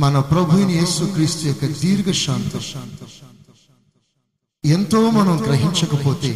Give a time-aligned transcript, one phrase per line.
[0.00, 2.54] మన ప్రభుని యేసు క్రీస్తు యొక్క దీర్ఘ శాంత
[4.64, 6.30] ఎంతో మనం గ్రహించకపోతే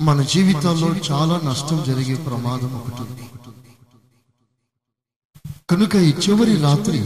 [0.00, 3.26] మన జీవితంలో చాలా నష్టం జరిగే ప్రమాదం ఒకటి ఉంది.
[5.70, 7.00] కనుక ఈ చివరి రాత్రి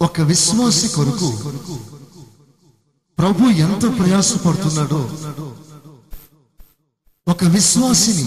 [0.00, 1.30] ఒక విశ్వాసి కొరకు
[3.18, 5.02] ప్రభు ఎంత ప్రయాసపడుతున్నాడో
[7.26, 8.24] ఒక విశ్వాసిని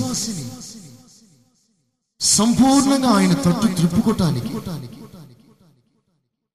[2.33, 4.53] సంపూర్ణంగా ఆయన తట్టు త్రిప్పుకోటానికి.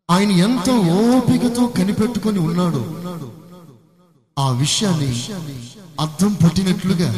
[0.09, 0.69] ఆయన ఎంత
[1.01, 2.83] ఓపికతో కనిపెట్టుకొని ఉన్నాడు.
[4.37, 5.13] ఆ విషయాన్ని
[6.05, 7.09] అర్థం పట్టినట్లుగా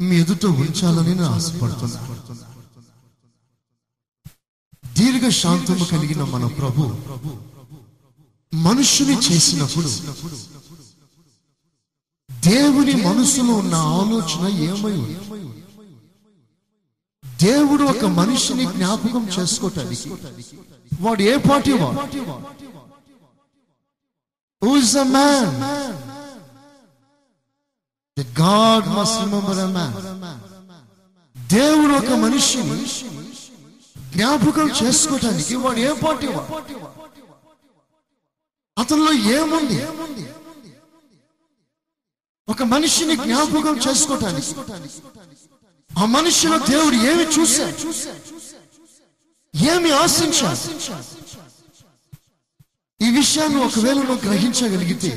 [0.00, 2.00] మీ ఎదుట ఉంచాలని నేను ఆశపడుతున్నా.
[4.96, 6.82] దీర్ఘ శాంతము కలిగిన మన ప్రభు
[8.52, 9.90] మనుషుని చేసినప్పుడు
[12.30, 15.16] దేవుని మనసులో ఉన్న ఆలోచన ఏమై ఉంది?
[17.42, 20.08] దేవుడు ఒక మనిషిని జ్ఞాపకం చేసుకోవటానికి
[21.00, 22.00] వాడు ఏ పాటి వాడు?
[24.62, 25.48] Who's a man?
[28.16, 28.84] That God
[31.36, 32.76] దేవుడు ఒక మనిషిని
[34.14, 36.28] జ్ఞాపకం చేసుకోవటానికి వాడు ఏ పాటి
[38.76, 39.78] అతనిలో ఏముంది?
[42.48, 44.52] ఒక మనిషిని జ్ఞాపకం చేసుకోవటానికి
[45.94, 47.78] ఆ మనిషిలో దేవుడు ఏమి చూశాడు?
[49.54, 50.62] ఏమి ఆశించాడు?
[53.00, 55.10] ఈ విషయాన్ని ఒకవేళ నువ్వు గ్రహించగలిగితే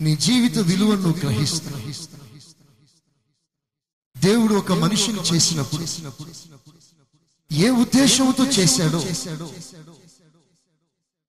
[0.00, 1.72] నీ జీవిత విలువను గ్రహిస్తా
[4.16, 5.84] దేవుడు ఒక మనిషిని చేసినప్పుడు
[7.50, 9.00] ఏ ఉద్దేశంతో చేశాడో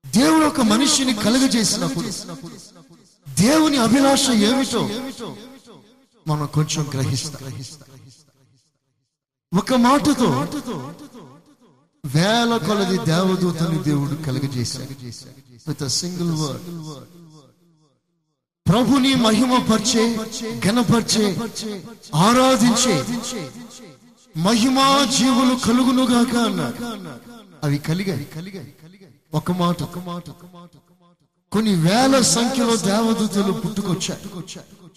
[0.06, 2.10] దేవుడు ఒక మనిషిని కలుగజేసినప్పుడు
[3.28, 4.84] దేవుని అభిలాష ఏమిటో
[6.28, 7.40] మనం కొంచెం గ్రహిస్తా.
[9.54, 10.30] ఒక మాటతో
[12.06, 14.94] వేల కొలది దేవదూతని దేవుడు కలుగజేశాడు.
[15.68, 16.66] విత్ సింగిల్ వర్డ్
[18.70, 20.04] ప్రభుని మహిమపరిచే
[20.60, 21.26] ఘనపరిచే
[22.16, 22.96] ఆరాధించే
[24.38, 26.80] మహిమా జీవులు కలుగునుగాక అన్నాడు.
[27.66, 28.26] అవి కలిగాయి.
[28.26, 28.74] కలిగాయి
[29.34, 30.70] ఒక మాట ఒక మాట ఒక మాట.
[31.52, 34.22] కొన్ని వేల సంఖ్యలో దేవదూతలు పుట్టుకొచ్చాయి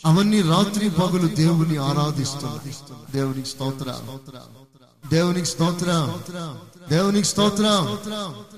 [0.07, 3.13] అవన్నీ రాత్రి పగులు దేవుని ఆరాధిస్తున్నారు.
[3.13, 4.01] దేవునికి స్తోత్ర
[5.11, 6.15] దేవునికి స్తోత్ర
[6.89, 7.65] దేవునికి స్తోత్ర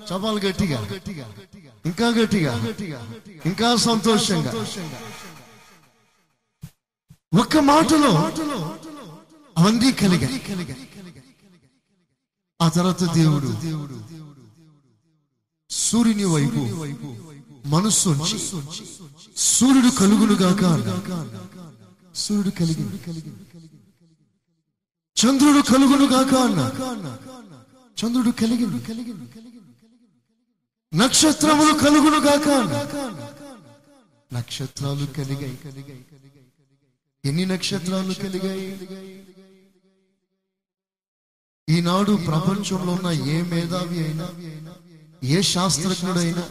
[0.07, 0.87] చపాలు గట్టిగా.
[1.85, 2.53] ఇంకా గట్టిగా.
[3.45, 4.51] ఇంకా సంతోషంగా.
[7.39, 8.11] ఒక్క మాటలో
[9.57, 10.41] అవన్నీ కలిగాయి.
[12.61, 13.49] ఆ తర్వాత దేవుడు
[15.69, 17.30] సూర్యుని వైపు వైపు
[17.65, 18.09] మనస్సు
[19.37, 20.63] సూర్యుడు కలుగునుగాక
[22.15, 22.85] సూర్యుడు కలిగి
[25.17, 26.77] చంద్రుడు కలుగునుగాక అన్నాడు.
[27.97, 28.65] చంద్రుడు కలిగి
[30.93, 32.47] నక్షత్రములు కలుగునుగాక
[34.33, 35.57] నక్షత్రాలు కలిగాయి.
[37.25, 38.67] ఎన్ని నక్షత్రాలు కలిగాయి?
[41.69, 44.27] ఈనాడు ప్రపంచంలో ఉన్న ఏ మేధావి అయినా
[45.23, 46.43] ఏ శాస్త్రజ్ఞుడైనా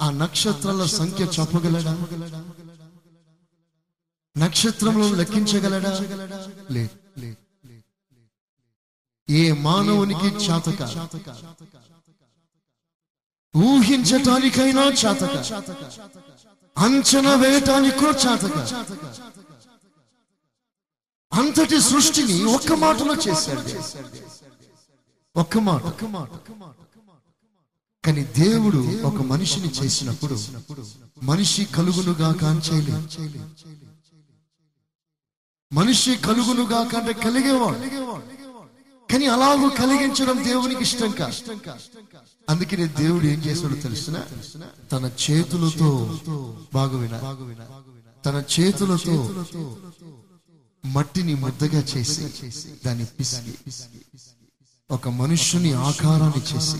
[0.00, 1.92] ఆ నక్షత్రాల సంఖ్య చెప్పగలడా
[4.38, 5.92] నక్షత్రంలో లెక్కించగలడా?
[6.70, 6.94] లేదు.
[9.30, 10.82] ఏ మానవునికి చాతక?
[13.56, 15.34] ఊహించటానికైనా చాతక?
[16.78, 18.56] అంచనా వేయటానికో చాతక?
[21.32, 23.60] అంతటి సృష్టిని ఒక్క మాటలో చేశాడు.
[25.38, 26.87] ఒక్క మాట ఒక్క మాట ఒక్క మాట.
[28.04, 30.36] కానీ దేవుడు ఒక మనిషిని చేసినప్పుడు
[31.22, 33.06] మనిషి కలుగునుగా కాంచేయలేదు
[35.72, 37.80] మనిషి కలుగునుగా కంటే కలిగేవాడు.
[39.08, 41.36] కానీ అలాగూ కలిగించడం దేవునికి ఇష్టం కాదు
[42.48, 44.16] అందుకనే దేవుడు ఏం చేశాడో తెలిసిన?
[44.92, 45.90] తన చేతులతో
[46.74, 47.16] బాగువిన?
[48.24, 49.16] తన చేతులతో
[50.84, 52.24] మట్టిని ముద్దగా చేసి
[52.86, 53.54] దాన్ని పిసిగి
[54.90, 56.78] ఒక మనుష్యుని ఆకారాన్ని చేసి.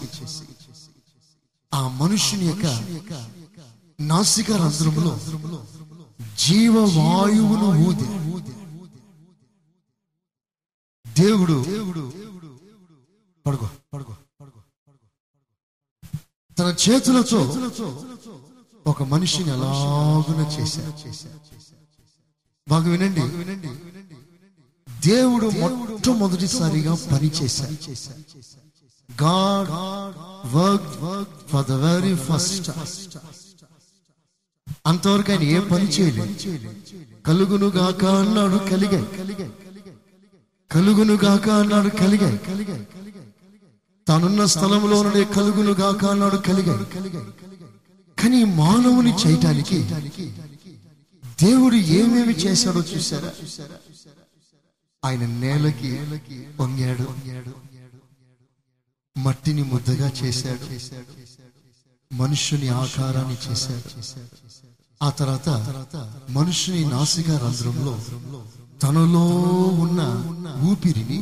[1.73, 2.67] ఆ మనుషుని యొక్క
[4.01, 5.13] నాసిక రంధ్రములో
[6.39, 8.07] జీవవాయువును ఊది.
[11.05, 11.57] దేవుడు
[13.47, 14.61] పడుకో పడుకో పడుకో
[16.59, 17.41] తన చేతులతో
[18.87, 20.93] ఒక మనిషిని అలాగున చేశారు
[22.67, 23.23] బాగా వినండి.
[23.37, 23.71] వినండి
[24.89, 27.75] దేవుడు మొట్టమొదటిసారిగా పని చేశారు
[29.09, 29.69] God
[30.53, 31.17] worked for
[31.51, 32.69] for the very first
[34.85, 36.33] అంతవరకు ఆయన ఏ పని చేయలేదు.
[37.27, 39.01] కలుగును గాక అన్నాడు కలిగే.
[40.71, 42.39] కలుగును గాక అన్నాడు కలిగాయి
[44.07, 46.85] తానున్న స్థలంలోనే కలుగును గాక అన్నాడు కలిగాయి
[48.19, 49.79] కానీ మానవుని చేయటానికి
[51.39, 53.31] దేవుడు ఏమేమి చేశాడో చూసారా
[55.03, 55.91] ఆయన నేలకి
[56.61, 57.07] వంగాడు.
[59.29, 60.67] మట్టిని ముద్దగా చేశాడు.
[62.11, 63.89] మనుష్యుని ఆకారాన్ని చేశాడు.
[65.01, 65.49] ఆ తర్వాత
[66.31, 67.93] మనుషుని నాసిక రంధ్రంలో
[68.83, 69.25] తనలో
[69.85, 70.01] ఉన్న
[70.71, 71.19] ఊపిరిని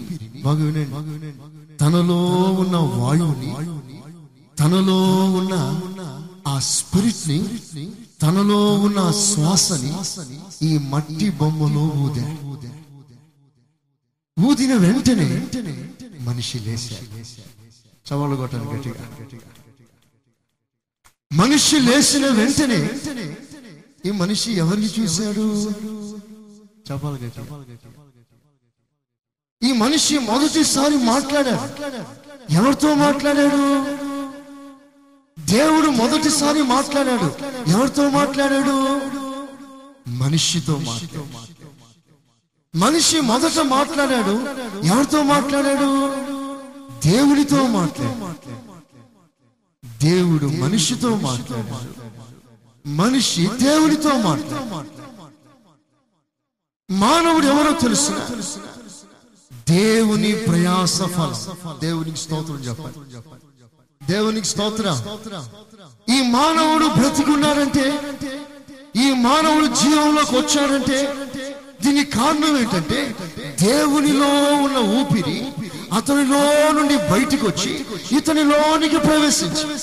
[1.81, 2.19] తనలో
[2.62, 3.50] ఉన్న వాయువుని
[4.58, 4.99] తనలో
[5.38, 5.55] ఉన్న
[6.47, 7.38] ఆ స్పిరిట్ని
[8.23, 9.93] తనలో ఉన్న శ్వాసని
[10.62, 12.26] ఈ మట్టి బొమ్మలో ఊదే
[14.37, 15.29] ఊదిన వెంటనే
[16.20, 17.08] మనిషి లేచాడు
[18.12, 19.05] చవాళ్ళు కొట్టాను గట్టిగా.
[21.32, 22.91] మనిషి లేచిన వెంటనే
[24.06, 25.70] ఈ మనిషి ఎవరిని చూశాడు?
[26.91, 27.64] చెప్పాలి గట్టిగా.
[29.62, 31.64] ఈ మనిషి మొదటిసారి మాట్లాడాడు.
[32.53, 33.62] ఎవరితో మాట్లాడాడు?
[35.41, 37.35] దేవుడు మొదటిసారి మాట్లాడాడు.
[37.70, 38.76] ఎవరితో మాట్లాడాడు?
[40.11, 41.67] మనిషితో మాట్లాడాడు.
[42.79, 44.35] మనిషి మొదట మాట్లాడాడు.
[44.87, 46.25] ఎవరితో మాట్లాడాడు?
[47.02, 48.52] దేవుడితో మాట్లాడాడు
[50.00, 51.93] దేవుడు మనిషితో మాట్లాడాడు
[52.87, 54.93] మనిషి దేవుడితో మాట్లాడాడు
[56.90, 58.12] మానవుడు ఎవరో తెలుసు
[59.69, 61.40] దేవుని ప్రయాస ఫలం.
[61.82, 62.94] దేవునికి స్తోత్రం చెప్పాలి
[64.08, 64.96] దేవునికి స్తోత్రం.
[66.10, 67.87] ఈ మానవుడు బ్రతికున్నాడంటే
[68.96, 70.98] ఈ మానవుడు జీవంలోకి వచ్చాడంటే
[71.82, 73.00] దీనికి కారణం ఏంటంటే
[73.60, 74.31] దేవునిలో
[74.64, 75.38] ఉన్న ఊపిరి
[75.93, 77.87] అతనిలో నుండి బయటికి వచ్చి
[78.17, 79.79] ఇతనిలోనికి ప్రవేశించి.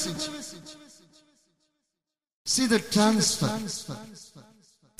[2.47, 3.95] సి ద ట్రాన్స్ఫర్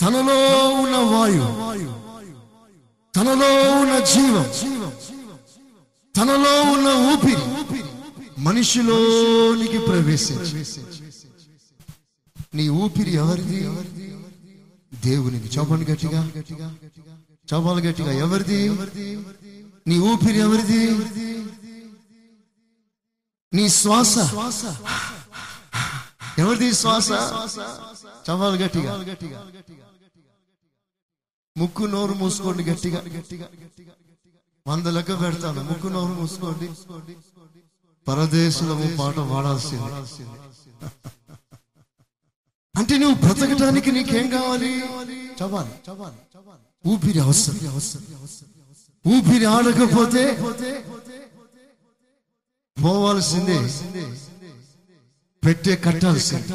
[0.02, 1.44] తనలో ఉన్న వాయు
[3.16, 4.48] తనలో ఉన్న జీవం
[6.16, 7.42] తనలో ఉన్న ఊపిరి
[8.42, 10.84] మనిషిలోనికి ప్రవేశించి.
[12.54, 13.60] నీ ఊపిరి ఎవరిది?
[15.06, 15.48] దేవునికి.
[15.58, 16.22] చౌపని గట్టిగా.
[17.54, 18.12] చౌపాలు గట్టిగా.
[18.12, 18.70] ఎవరిది?
[19.86, 20.82] నీ ఊపిరి ఎవరిది
[23.54, 24.14] నీ శ్వాస
[26.40, 27.10] ఎవరిది శ్వాస
[28.28, 28.94] చవాలు గట్టిగా
[31.56, 33.00] ముక్కు నోరు మూసుకోండి గట్టిగా
[34.66, 36.68] వంద లెక్క పెడతాను ముక్కు నోరు మూసుకోండి
[38.08, 39.90] పరదేశులము పాట పాడాల్సింది
[42.76, 44.72] అంటే నువ్వు బ్రతకటానికి నీకేం కావాలి
[45.40, 45.74] చవాలి
[46.86, 47.60] ఊపిరి అవసరం
[49.06, 50.24] ఊపిరి ఆడకపోతే
[52.78, 53.58] పోవాల్సిందే.
[55.44, 56.48] పెట్టే కట్టాల్సిందే.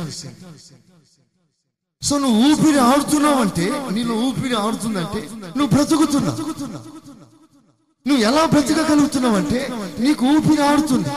[2.02, 3.66] సో నువ్వు ఊపిరి ఆడుతున్నావు అంటే
[3.96, 5.20] నీలో ఊపిరి ఆడుతుందంటే
[5.56, 6.42] నువ్వు బ్రతుకుతున్నావు.
[8.06, 9.60] నువ్వు ఎలా బ్రతకగలుగుతున్నావు అంటే
[10.04, 11.10] నీకు ఊపిరి ఆడుతుంది.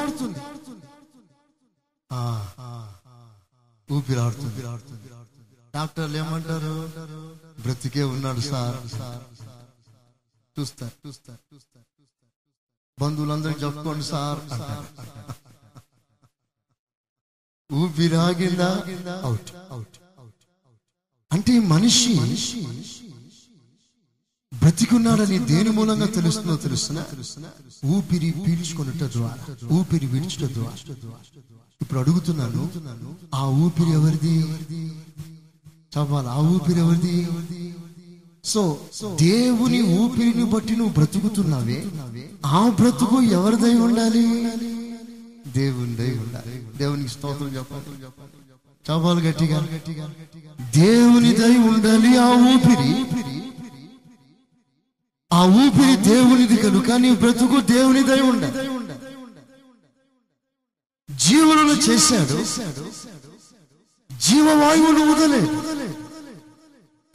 [3.90, 4.62] ఊపిరి ఆడుతుంది.
[5.76, 6.76] డాక్టర్లు ఏమంటారు?
[7.64, 8.78] బ్రతికే ఉన్నాడు సార్.
[10.58, 12.32] చూస్తారు చూస్తారు చూస్తారు చూస్తారు.
[12.98, 14.40] బంధువులందరూ చెప్పుకోండి సార్
[17.70, 19.98] ఊపిరాగిందా అవుట్ ఆగిందా అవుట్ అవుట్
[21.32, 22.14] అంటే ఈ మనిషి
[24.52, 27.04] బ్రతికున్నాడని దేని మూలంగా తెలుస్తుందో తెలుస్తున్నా?
[27.92, 30.76] ఊపిరి పీల్చుకున్నట్టు ద్వారా ఊపిరి విడిచుట ద్వారా.
[31.82, 32.64] ఇప్పుడు అడుగుతున్నాను
[33.34, 34.34] ఆ ఊపిరి ఎవరిది?
[35.94, 37.16] చవ్వాలి ఆ ఊపిరి ఎవరిది?
[38.44, 41.86] సో దేవుని ఊపిరిని బట్టి నువ్వు బ్రతుకుతున్నావే?
[42.46, 44.24] ఆ బ్రతుకు ఎవరిదై ఉండాలి?
[45.52, 46.78] దేవునిదై ఉండాలి.
[46.78, 48.02] దేవునికి స్తోత్రం చెప్పాలి.
[48.90, 49.60] చెప్పాలి గట్టిగా.
[50.76, 53.06] దేవుని దై ఉండాలి ఆ ఊపిరి.
[55.34, 58.68] ఆ ఊపిరి దేవునిది కనుక నీ బ్రతుకు దేవుని దై ఉండాలి.
[61.16, 62.44] జీవులను చేశాడు.
[64.20, 65.72] జీవవాయువును ఊదలే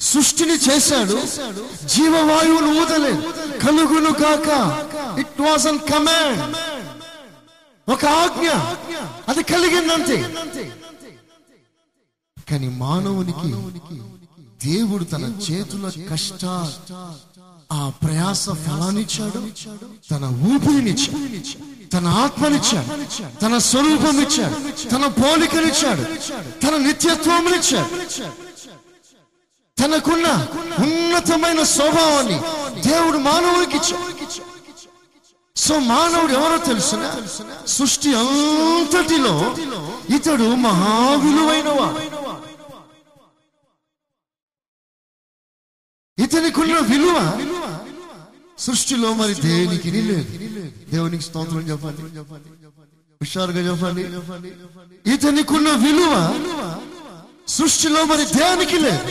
[0.01, 1.13] సృష్టిని చేశాడు.
[1.87, 3.13] జీవవాయువును ఊదలే.
[3.59, 4.49] కలుగును కాక.
[5.19, 6.57] ఇట్ వాస్ అన్ కమాండ్
[7.91, 8.49] ఒక ఆజ్ఞ.
[9.29, 10.17] అది కలిగిందంతే.
[12.51, 13.51] కానీ మానవునికి
[14.69, 16.45] దేవుడు తన చేతుల కష్ట
[17.73, 19.49] ఆ ప్రయాస ఫలాన్నిచ్చాడు
[20.11, 21.57] తన ఊపిరినిచ్చాడు
[21.91, 22.91] తన ఆత్మనిచ్చాడు
[23.41, 24.89] తన స్వరూపం ఇచ్చాడు.
[24.89, 26.03] తన పోలికనిచ్చాడు
[26.61, 28.07] తన నిత్యత్వమునిచ్చాడు
[29.79, 30.27] తనకున్న
[30.83, 32.39] ఉన్నతమైన స్వభావాన్ని
[32.83, 33.79] దేవుడు మానవుడికి
[35.57, 37.03] సో మానవుడు ఎవరో తెలుసిన?
[37.67, 39.35] సృష్టి అంతటిలో
[40.17, 42.01] ఇతడు మహావిలువైనవాడు.
[46.19, 47.17] ఇతనికున్న విలువ
[48.59, 50.31] సృష్టిలో మరి దేనికి లేదు.
[50.91, 52.03] దేవునికి స్తోత్రం చెప్పాలి
[53.21, 54.03] హుషారుగా చెప్పాలి
[55.07, 56.13] ఇతనికున్న విలువ
[57.47, 59.03] సృష్టిలో మరి దేనికి లేదు?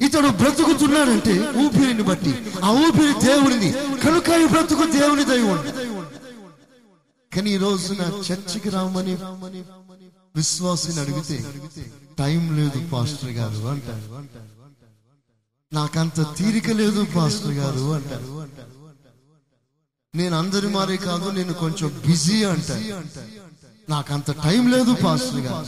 [0.00, 2.32] ఇతడు బ్రతుకుతున్నాడంటే ఊపిరిని బట్టి.
[2.64, 3.70] ఆ ఊపిరి దేవుడిని
[4.04, 5.60] కనుక ఈ బ్రతుకు దేవుని దైవం
[7.32, 9.14] కానీ ఈ రోజున చర్చికి రామని
[10.34, 11.36] విశ్వాసిని అడిగితే
[12.18, 14.06] టైం లేదు పాస్టర్ గారు అంటారు.
[15.72, 18.28] నాకంత తీరిక లేదు పాస్టర్ గారు అంటారు.
[20.14, 22.36] నేను అందరి మారే కాదు నేను కొంచెం బిజీ
[23.90, 25.66] నాకు నాకంత టైం లేదు పాస్టర్ గారు.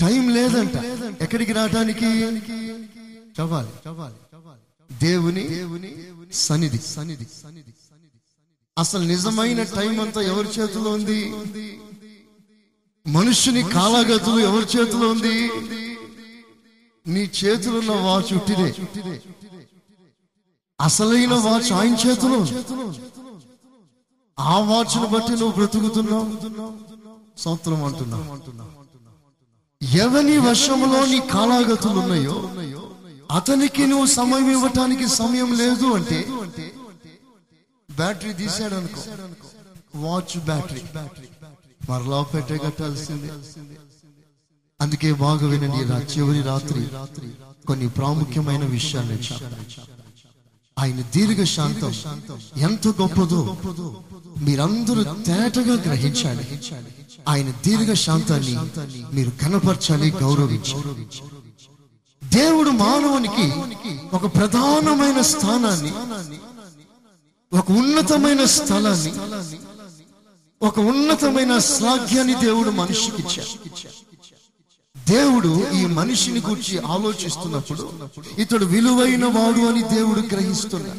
[0.00, 0.76] టైం లేదంట.
[1.22, 2.06] ఎక్కడికి రావడానికి
[3.40, 3.68] చవాలి
[5.00, 5.90] దేవుని దేవుని
[6.32, 6.78] సన్నిధి.
[6.78, 7.72] సన్నిధి సన్నిధి
[8.78, 11.20] అసలు నిజమైన టైం అంతా ఎవరి చేతిలో ఉంది?
[13.06, 15.50] మనుషుని కాలగతులు ఎవరి చేతిలో ఉంది?
[17.06, 18.74] నీ చేతిలో ఉన్న వాచ్ ఉట్టిదే.
[20.80, 22.52] అసలైన వాచ్ ఆయన చేతిలో ఉంది.
[24.38, 26.26] ఆ వాచ్ను బట్టి నువ్వు బ్రతుకుతున్నావు.
[27.38, 28.24] సంవత్సరం అంటున్నావు
[29.96, 32.36] ఎవని వశములో నీ కాలాగతులు ఉన్నాయో
[33.30, 36.18] అతనికి నువ్వు సమయం ఇవ్వటానికి సమయం లేదు అంటే
[37.88, 39.00] బ్యాటరీ తీసాడు అనుకో
[39.94, 40.82] వాచ్ బ్యాటరీ.
[41.88, 42.56] మరలా పెట్టే
[44.80, 46.82] అందుకే బాగా వినండి చివరి రాత్రి
[47.66, 49.16] కొన్ని ప్రాముఖ్యమైన విషయాలు
[50.76, 51.92] ఆయన దీర్ఘ శాంతం
[52.58, 53.40] ఎంత గొప్పదో.
[54.36, 56.44] మీరందరూ తేటగా గ్రహించాలి.
[57.28, 58.54] ఆయన దీర్ఘ శాంతాన్ని
[59.12, 61.06] మీరు కనపరచాలి గౌరవించాలి
[62.34, 63.46] దేవుడు మానవునికి
[64.16, 65.92] ఒక ప్రధానమైన స్థానాన్ని
[67.52, 69.12] ఒక ఉన్నతమైన స్థలాన్ని
[70.62, 73.22] ఒక ఉన్నతమైన శ్లాఘ్యాన్ని దేవుడు మనిషికి
[75.06, 77.84] దేవుడు ఈ మనిషిని గురించి ఆలోచిస్తున్నప్పుడు
[78.38, 80.94] ఇతడు విలువైన వాడు అని దేవుడు గ్రహిస్తున్నా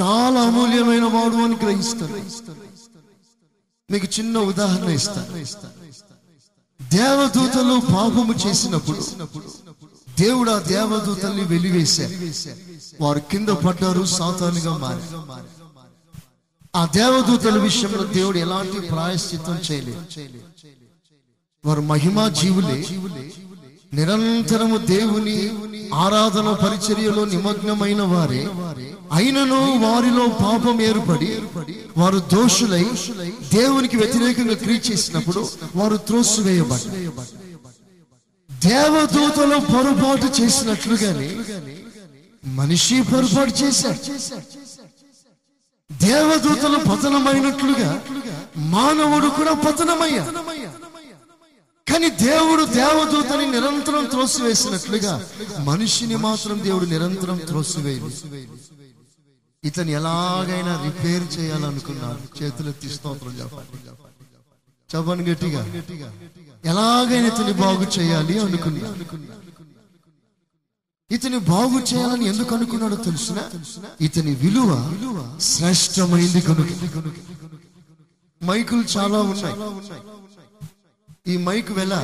[0.00, 2.52] చాలా అమూల్యమైన వాడు అని గ్రహిస్తున్నాడు
[3.92, 5.44] మీకు చిన్న ఉదాహరణ ఇస్తాను
[6.96, 9.00] దేవదూతలు పాపము చేసినప్పుడు
[10.18, 12.12] దేవుడు ఆ దేవదూతల్ని వెలివేశారు.
[13.00, 15.02] వారు కింద పడ్డారు సాతానుగా మారి
[16.74, 20.00] ఆ దేవదూతల విషయంలో దేవుడు ఎలాంటి ప్రాయశ్చిత్తం చేయలేదు.
[21.64, 22.86] వారు మహిమా జీవులే.
[23.92, 25.36] నిరంతరము దేవుని
[25.94, 28.48] ఆరాధన పరిచర్యలో నిమగ్నమైన వారే.
[29.12, 31.30] అయినను వారిలో పాపం ఏర్పడి
[31.96, 32.84] వారు దోషులై
[33.52, 35.42] దేవునికి వ్యతిరేకంగా క్రియ చేసినప్పుడు
[35.76, 37.12] వారు త్రోసివేయబడ్డారు.
[38.50, 41.30] దేవదూతలు పొరపాటు చేసినట్లుగానే
[42.54, 44.00] మనిషి పొరపాటు చేశారు
[45.90, 47.90] దేవదూతలు పతనమైనట్లుగా
[48.70, 50.24] మానవుడు కూడా పతనమయ్యా
[51.86, 55.12] కానీ దేవుడు దేవదూతని నిరంతరం త్రోసివేసినట్లుగా
[55.64, 58.08] మనిషిని మాత్రం దేవుడు నిరంతరం త్రోసివేయదు
[59.66, 63.78] ఇతను ఎలాగైనా రిపేర్ చేయాలనుకున్నాను చేతులెత్తి స్తోత్రం చెప్పండి.
[64.90, 65.62] చెప్పండి గట్టిగా.
[66.70, 68.90] ఎలాగైనా ఇతని బాగు చేయాలి అనుకున్నా
[71.10, 73.38] ఇతని బాగు చేయాలని ఎందుకు అనుకున్నాడో తెలుసిన?
[74.00, 74.70] ఇతని విలువ
[75.40, 76.70] శ్రేష్టమైంది కనుక.
[78.40, 79.56] మైకులు చాలా ఉన్నాయి.
[81.32, 81.94] ఈ మైక్ వెల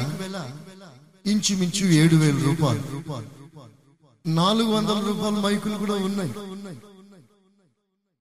[1.27, 2.87] ఇంచుమించు ఏడు వేల రూపాయలు.
[4.27, 6.33] నాలుగు వందల రూపాయల మైకులు కూడా ఉన్నాయి.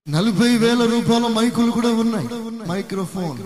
[0.07, 2.27] నలభై వేల రూపాయల మైకులు కూడా ఉన్నాయి.
[2.69, 3.37] మైక్రోఫోన్.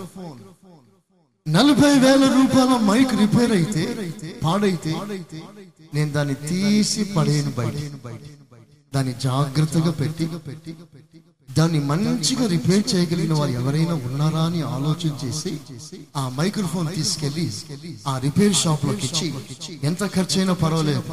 [1.46, 3.84] నలభై వేల రూపాయల మైక్ రిపేర్ అయితే
[4.44, 4.94] పాడైతే
[5.94, 7.76] నేను దాన్ని తీసి పడేయను బయట
[8.94, 10.26] దాన్ని జాగ్రత్తగా పెట్టి
[11.58, 15.52] దాన్ని మంచిగా రిపేర్ చేయగలిగిన వారు ఎవరైనా ఉన్నారా అని ఆలోచన చేసి
[16.18, 17.46] ఆ మైక్రోఫోన్ తీసుకెళ్ళి
[18.08, 19.28] ఆ రిపేర్ షాప్లోకి ఇచ్చి
[19.84, 21.04] ఎంత ఖర్చైనా పర్వాలేదు.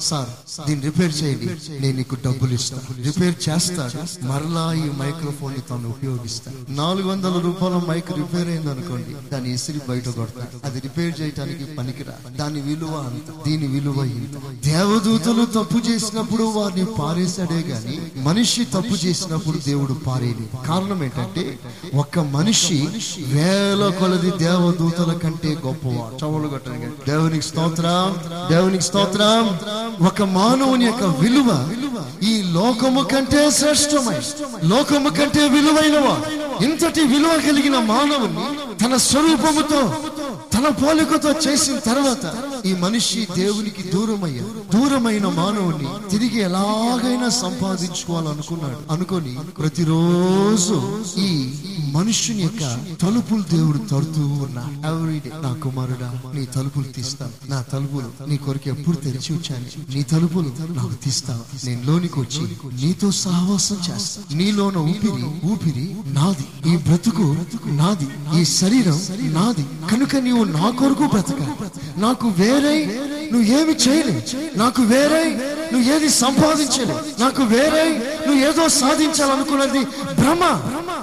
[0.00, 0.30] సార్
[0.66, 1.48] దీన్ని రిపేర్ చేయండి.
[1.82, 3.98] నేను నీకు డబ్బులు ఇస్తాను రిపేర్ చేస్తాడు.
[4.26, 10.08] మరలా ఈ మైక్రోఫోన్ని తాను ఉపయోగిస్తాను నాలుగు వందల రూపాయల మైక్ రిపేర్ అయింది అనుకోండి దాన్ని ఇసిరి బయట
[10.08, 10.66] కొడతాడు.
[10.66, 12.16] అది రిపేర్ చేయడానికి పనికిరా.
[12.36, 14.34] దాని విలువ అంత దీని విలువ ఇంత.
[14.66, 20.48] దేవదూతలు తప్పు చేసినప్పుడు వారిని పారేశాడే గాని మనిషి తప్పు చేసినప్పుడు దేవుడు పారేది.
[20.68, 21.58] కారణం ఏంటంటే
[21.94, 22.88] ఒక మనిషి
[23.26, 26.24] వేల కొలది దేవదూతల కంటే గొప్పవాడు.
[26.24, 28.16] చవలు కొట్టండి దేవునికి స్తోత్రం
[28.50, 29.58] దేవునికి స్తోత్రం.
[30.06, 31.68] ఒక మానవుని యొక్క విలువ
[32.22, 34.18] ఈ లోకము కంటే శ్రేష్టమై
[34.64, 36.16] లోకము కంటే విలువైనవా
[36.64, 39.94] ఇంతటి విలువ కలిగిన మానవుని తన స్వరూపముతో
[40.56, 42.24] తన పోలికతో చేసిన తర్వాత
[42.66, 48.92] ఈ మనిషి దేవునికి దూరమయ్యాడు దూరమైన మానవుని తిరిగి ఎలాగైనా సంపాదించుకోవాలనుకున్నాడు.
[48.92, 50.76] అనుకొని ప్రతిరోజు
[51.20, 51.52] ఈ
[51.94, 54.86] మనుషుని యొక్క తలుపులు దేవుడు తడుతూ ఉన్నాడు.
[54.86, 57.50] ఎవ్రీడే నా కుమారుడా నీ తలుపులు తీస్తాను.
[57.50, 61.66] నా తలుపులు నీ కొరకు ఎప్పుడు తెరిచి వచ్చాను నీ తలుపులు నాకు తీస్తావు.
[61.66, 62.42] నేను లోనికి వచ్చి
[62.82, 64.22] నీతో సహవాసం చేస్తా.
[64.36, 66.72] నీలోన ఊపిరి ఊపిరి నాది.
[66.72, 67.36] ఈ బ్రతుకు
[67.66, 68.40] నాది.
[68.40, 69.00] ఈ శరీరం
[69.32, 69.66] నాది.
[69.90, 71.40] కనుక నీవు నా కొరకు బ్రతక.
[71.96, 73.00] నాకు వేరే
[73.32, 74.58] నువ్వు ఏమి చేయలేవు.
[74.58, 75.22] నాకు వేరే
[75.72, 77.20] నువ్వు ఏది సంపాదించలేవు.
[77.20, 77.84] నాకు వేరే
[78.26, 79.82] నువ్వు ఏదో సాధించాలనుకున్నది
[80.20, 80.42] భ్రమ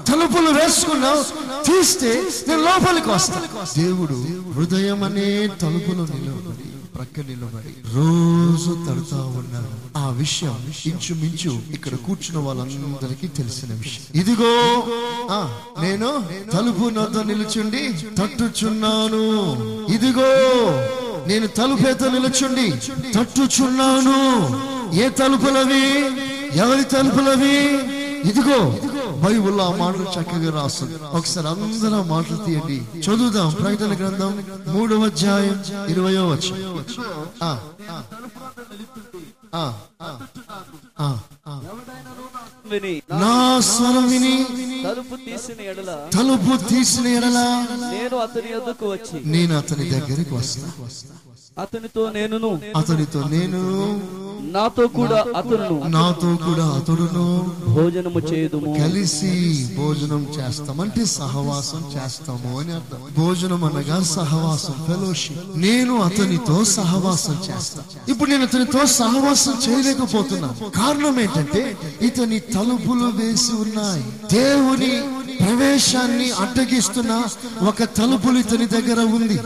[0.08, 1.24] తలుపులు వేసుకున్నావు.
[1.64, 3.42] తీస్తే నేను లోపలికి వస్తా.
[3.78, 4.18] దేవుడు
[4.56, 6.52] హృదయం అనే తలుపులు నిలవు
[6.96, 14.04] ప్రక్క నిలబడి రోజు తడుతా ఉన్నారు ఆ విషయం ఇంచుమించు ఇక్కడ కూర్చున్న వాళ్ళందరికీ తెలిసిన విషయం.
[14.16, 14.52] ఇదిగో
[15.32, 15.40] ఆ
[15.82, 16.10] నేను
[16.54, 17.84] తలుపు నద్ద నిలుచుండి
[18.18, 19.24] తట్టుచున్నాను.
[19.94, 20.30] ఇదిగో
[21.28, 22.68] నేను తలుపేత నిలుచుండి
[23.16, 24.18] తట్టుచున్నాను.
[24.96, 25.86] ఏ తలుపులవి?
[26.58, 27.58] ఎవరి తలుపులవి?
[28.30, 28.60] ఇదిగో
[29.24, 32.77] బైబుల్లో ఆ మాటలు చక్కగా రాస్తుంది ఒకసారి అందరూ మాటలు తీయండి.
[33.06, 34.34] చదువుదాం ప్రకటన గ్రంథం
[34.74, 35.58] మూడవ అధ్యాయం
[35.89, 36.53] ఇరవయో వచ్చి
[43.22, 43.34] నా
[43.68, 44.36] స్వరం విని
[44.86, 47.46] తలుపు తీసిన ఎడల తలుపు తీసిన ఎడలా
[47.94, 50.68] నేను అతని యొద్దకు వచ్చి నేను అతని దగ్గరికి వస్తా.
[51.57, 52.60] అతనితో నేనును.
[52.75, 53.62] అతనితో నేను.
[54.51, 57.25] నాతో కూడా అతను నాతో కూడా అతడును
[57.67, 59.31] భోజనము చేయుదుము కలిసి
[59.77, 63.00] భోజనం చేస్తాం అంటే సహవాసం చేస్తాము అని అర్థం.
[63.17, 71.77] భోజనం అనగా సహవాసం ఫెలోషిప్ నేను అతనితో సహవాసం చేస్తాను ఇప్పుడు నేను అతనితో సహవాసం చేయలేకపోతున్నాను కారణం ఏంటంటే
[72.01, 74.03] ఇతని తలుపులు వేసి ఉన్నాయి.
[74.31, 74.93] దేవుని
[75.45, 77.24] ప్రవేశాన్ని అడ్డగిస్తున్న
[77.67, 79.39] ఒక తలుపులు ఇతని దగ్గర ఉంది.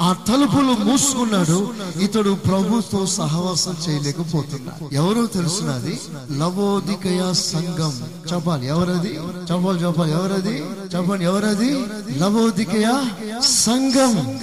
[0.00, 1.74] ఆ తలుపులు మూసుకున్నాడు.
[2.00, 6.00] ఇతడు ప్రభుతో సహవాసం చేయలేకపోతున్నాడు ఎవరో తెలుసున్నది
[6.38, 8.08] లవోదికయ సంఘం.
[8.34, 9.14] చెప్పాలి ఎవరది?
[9.52, 10.64] చెప్పాలి చెప్పాలి ఎవరది?
[10.94, 11.70] చెప్పండి ఎవరది?
[12.18, 13.04] లవోదికయ
[13.40, 14.38] సంఘం.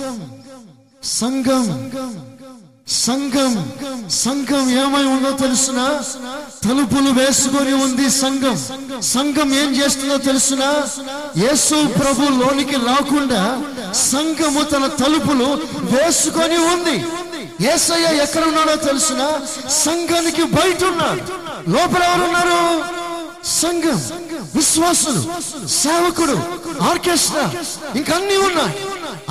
[1.03, 2.30] సంఘం.
[2.91, 3.53] సంఘం
[4.10, 5.86] సంఘం ఏమై ఉందో తెలుసునా?
[6.67, 8.57] తలుపులు వేసుకొని ఉంది సంఘం.
[9.01, 10.69] సంఘం ఏం చేస్తుందో తెలుసునా?
[11.43, 13.41] యేసు ప్రభు లోనికి రాకుండా
[13.93, 15.49] సంఘము తన తలుపులు
[15.93, 16.97] వేసుకొని ఉంది.
[17.73, 19.27] ఏసయ్య ఎక్కడ ఉన్నాడో తెలుసునా?
[19.69, 21.23] సంఘానికి బయట ఉన్నాడు.
[21.69, 22.62] లోపల ఎవరున్నారు?
[23.62, 23.99] సంఘం.
[24.55, 25.21] విశ్వాసులు
[25.81, 26.35] సేవకుడు
[26.89, 27.45] ఆర్కెస్ట్రా
[27.99, 28.73] ఇంకా అన్ని ఉన్నాయి.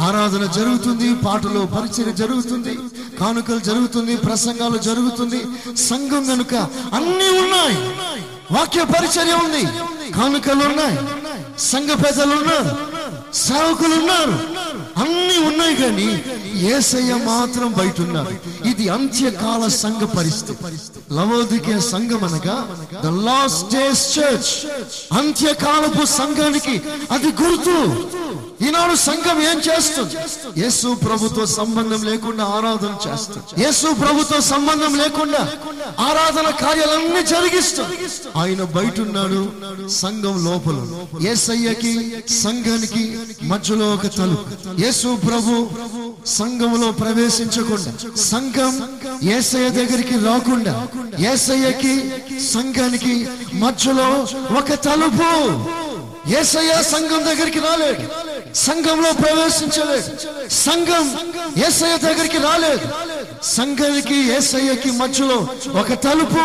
[0.06, 2.74] ఆరాధన జరుగుతుంది పాటలు పరిచయం జరుగుతుంది
[3.20, 5.40] కానుకలు జరుగుతుంది ప్రసంగాలు జరుగుతుంది
[5.88, 6.54] సంఘం కనుక
[6.98, 7.76] అన్ని ఉన్నాయి.
[8.56, 9.62] వాక్య పరిచర్య ఉంది
[10.16, 10.96] కానుకలు ఉన్నాయి
[11.70, 12.70] సంఘ పెద్దలు ఉన్నారు
[13.46, 14.34] సేవకులు ఉన్నారు.
[15.02, 16.08] అన్ని ఉన్నాయి కానీ
[16.74, 18.32] ఏసయ్య మాత్రం బయట ఉన్నారు
[18.70, 20.56] ఇది అంత్యకాల సంఘ పరిస్థితి.
[21.16, 22.56] లవోదికే సంఘం అనగా
[23.04, 24.52] ద లాస్ట్ డేస్ చర్చ్.
[25.12, 26.74] అంత్యకాలపు సంఘానికి
[27.10, 27.76] అది గుర్తు.
[28.66, 30.14] ఈనాడు సంఘం ఏం చేస్తుంది?
[30.62, 33.62] యేసు ప్రభుతో సంబంధం లేకుండా ఆరాధన చేస్తుంది.
[33.62, 35.40] యేసు ప్రభుతో సంబంధం లేకుండా
[36.08, 37.96] ఆరాధన కార్యాలన్నీ జరిగిస్తుంది.
[38.36, 39.40] ఆయన బయట ఉన్నాడు
[40.02, 40.78] సంఘం లోపల.
[41.32, 41.94] ఏసయ్యకి
[42.42, 43.04] సంఘానికి
[43.42, 44.44] మధ్యలో ఒక తలుపు.
[44.84, 45.54] యేసు ప్రభు
[46.38, 47.92] సంఘంలో ప్రవేశించకుండా
[48.32, 48.72] సంఘం
[49.36, 50.74] ఏసయ్య దగ్గరికి రాకుండా
[51.32, 51.94] ఏసయ్యకి
[52.54, 53.14] సంఘానికి
[53.64, 54.08] మధ్యలో
[54.60, 55.30] ఒక తలుపు.
[56.38, 58.04] ఏసయ్య సంఘం దగ్గరికి రాలేడు.
[58.54, 60.10] సంఘంలో ప్రవేశించలేదు.
[60.50, 61.06] సంఘం
[61.66, 62.80] ఏసయ్య దగ్గరికి రాలేదు.
[63.42, 65.48] సంఘానికి ఏసయ్యకి మధ్యలో
[65.80, 66.44] ఒక తలుపు.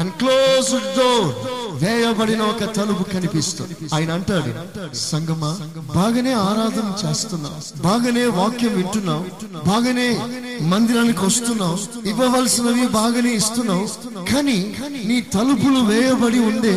[0.00, 1.34] అండ్ క్లోజ్ డోర్
[1.80, 4.50] వేయబడిన ఒక తలుపు కనిపిస్తుంది ఆయన అంటాడు
[5.02, 5.50] సంగమా
[5.96, 9.24] బాగానే ఆరాధన చేస్తున్నావు బాగానే వాక్యం వింటున్నావు
[9.66, 10.08] బాగానే
[10.72, 11.78] మందిరానికి వస్తున్నావు
[12.10, 13.86] ఇవ్వవలసినవి బాగానే ఇస్తున్నావు
[14.30, 14.58] కానీ
[15.08, 16.76] నీ తలుపులు వేయబడి ఉండే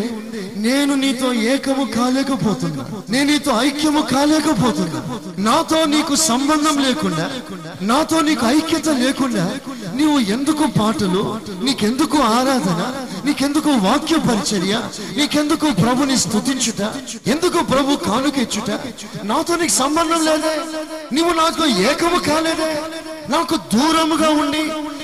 [0.59, 5.01] నేను నీతో ఏకము కాలేకపోతున్నా నేను నీతో ఐక్యము కాలేకపోతున్నా
[5.45, 7.25] నాతో నీకు సంబంధం లేకుండా
[7.83, 9.45] నాతో నీకు ఐక్యత లేకుండా
[9.99, 11.23] నీవు ఎందుకు పాటలు
[11.65, 12.81] నీకెందుకు ఆరాధన
[13.25, 14.75] నీకెందుకు వాక్య పరిచర్య
[15.17, 16.81] నీకెందుకు ప్రభుని స్థుతించుట
[17.27, 18.69] ఎందుకు ప్రభు కానుకెచ్చుట
[19.23, 20.55] నాతో నీకు సంబంధం లేదే.
[21.15, 22.81] నువ్వు నాకు ఏకము కాలేదే.
[23.29, 24.63] నాకు దూరముగా ఉండి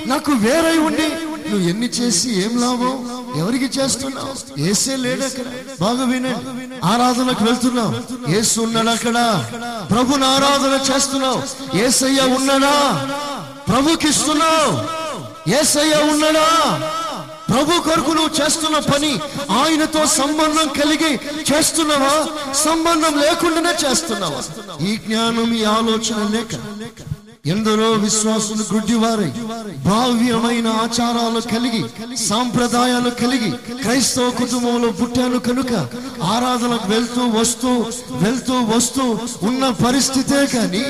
[0.10, 1.08] నాకు వేరై ఉండి
[1.50, 2.94] నువ్వు ఎన్ని చేసి ఏం లాభం?
[3.38, 4.60] ఎవరికి చేస్తున్నావు?
[4.60, 5.46] ఏసే లేడు అక్కడ.
[5.82, 6.86] బాగా వినండి.
[6.86, 7.94] ఆరాధనకు వెళ్తున్నావు.
[8.32, 9.46] ఏసు ఉన్నాడు అక్కడ.
[9.92, 11.42] ప్రభుని ఆరాధన చేస్తున్నావు.
[11.78, 12.76] ఏసయ్య ఉన్నాడా?
[13.68, 15.06] ప్రభుకి ఇస్తున్నావు
[15.50, 16.48] ఏసయ్య ఉన్నాడా?
[17.56, 19.10] ప్రభు కొరకు నువ్వు చేస్తున్న పని
[19.58, 21.12] ఆయనతో సంబంధం కలిగి
[21.50, 22.16] చేస్తున్నావా?
[22.64, 24.42] సంబంధం లేకుండానే చేస్తున్నావా?
[24.82, 26.52] ఈ జ్ఞానం ఈ ఆలోచన లేక.
[27.54, 29.32] ఎందరో విశ్వాసులు గుడ్డివారై
[29.88, 31.82] భావ్యమైన ఆచారాలు కలిగి
[32.30, 33.52] సాంప్రదాయాలు కలిగి
[33.84, 35.72] క్రైస్తవ కుటుంబంలో పుట్టాను కనుక
[36.36, 37.72] ఆరాధనకు వెళ్తూ వస్తూ
[38.24, 39.06] వెళ్తూ వస్తూ
[39.50, 40.84] ఉన్న పరిస్థితే కానీ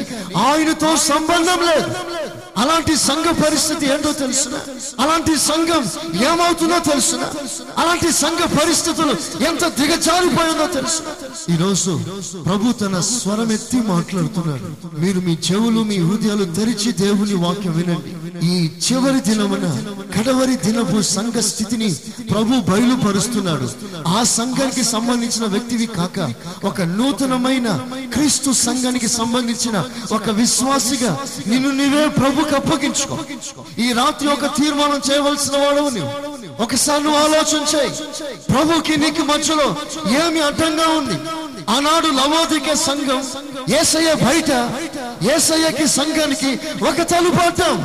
[0.48, 1.91] ఆయనతో సంబంధం లేదు.
[2.63, 4.60] అలాంటి సంఘ పరిస్థితి ఏంటో తెలుసునా?
[5.04, 5.82] అలాంటి సంఘం
[6.28, 7.28] ఏమవుతుందో తెలుసునా?
[7.78, 9.13] అలాంటి సంఘ పరిస్థితులు
[9.48, 11.02] ఎంత దిగజారిపోయిందో తెలుసు
[11.54, 11.91] ఈ రోజు
[12.46, 14.68] ప్రభు తన స్వరం ఎత్తి మాట్లాడుతున్నాడు.
[15.04, 18.12] మీరు మీ చెవులు మీ హృదయాలు తెరిచి దేవుని వాక్యం వినండి.
[18.45, 18.55] ఈ
[18.86, 19.65] చివరి దినమున
[20.15, 21.89] కడవరి దినపు సంఘ స్థితిని
[22.31, 23.67] ప్రభు బయలుపరుస్తున్నాడు.
[24.08, 26.17] ఆ సంఘానికి సంబంధించిన వ్యక్తివి కాక
[26.69, 27.67] ఒక నూతనమైన
[28.13, 29.77] క్రీస్తు సంఘానికి సంబంధించిన
[30.12, 31.12] ఒక విశ్వాసిగా
[31.47, 33.17] నిన్ను నీవే ప్రభుకి అప్పగించుకో.
[33.86, 37.63] ఈ రాత్రి ఒక తీర్మానం చేయవలసిన వాడవు నువ్వు ఒకసారి నువ్వు ఆలోచన
[38.52, 39.65] ప్రభుకి నీకు మధ్యలో
[40.22, 41.15] ఏమి అడ్డంగా ఉంది?
[41.70, 43.22] ఆనాడు లవోదిక సంఘం
[43.72, 44.52] ఏసయ్య బయట
[45.34, 46.52] ఏసయ్యకి సంఘానికి
[46.84, 47.78] ఒక తలుపు అడ్డం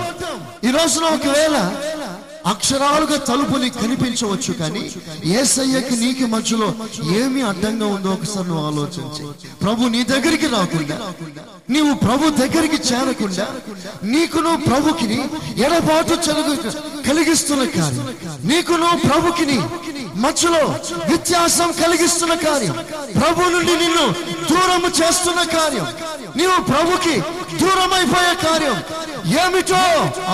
[0.65, 1.57] ఈ రోజున ఒకవేళ
[2.47, 4.83] అక్షరాలుగా తలుపుని కనిపించవచ్చు కానీ
[5.25, 6.75] ఏసయ్యకి నీకు మధ్యలో
[7.15, 9.23] ఏమి అడ్డంగా ఉందో ఒకసారి నువ్వు ఆలోచించి.
[9.63, 10.97] ప్రభు నీ దగ్గరికి రాకుండా
[11.71, 13.47] నీవు ప్రభు దగ్గరికి చేరకుండా
[14.03, 15.19] నీకును ప్రభుకిని
[15.63, 16.57] ఎడబాటు చదువు
[17.09, 18.07] కలిగిస్తున్న కార్యం.
[18.45, 19.59] నీకును ప్రభుకిని
[20.17, 20.65] మధ్యలో
[21.09, 22.75] వ్యత్యాసం కలిగిస్తున్న కార్యం.
[23.21, 24.07] ప్రభు నుండి నిన్ను
[24.51, 25.87] దూరము చేస్తున్న కార్యం.
[26.37, 27.23] నీవు ప్రభుకి
[27.61, 28.77] దూరమైపోయే కార్యం.
[29.43, 29.83] ఏమిటో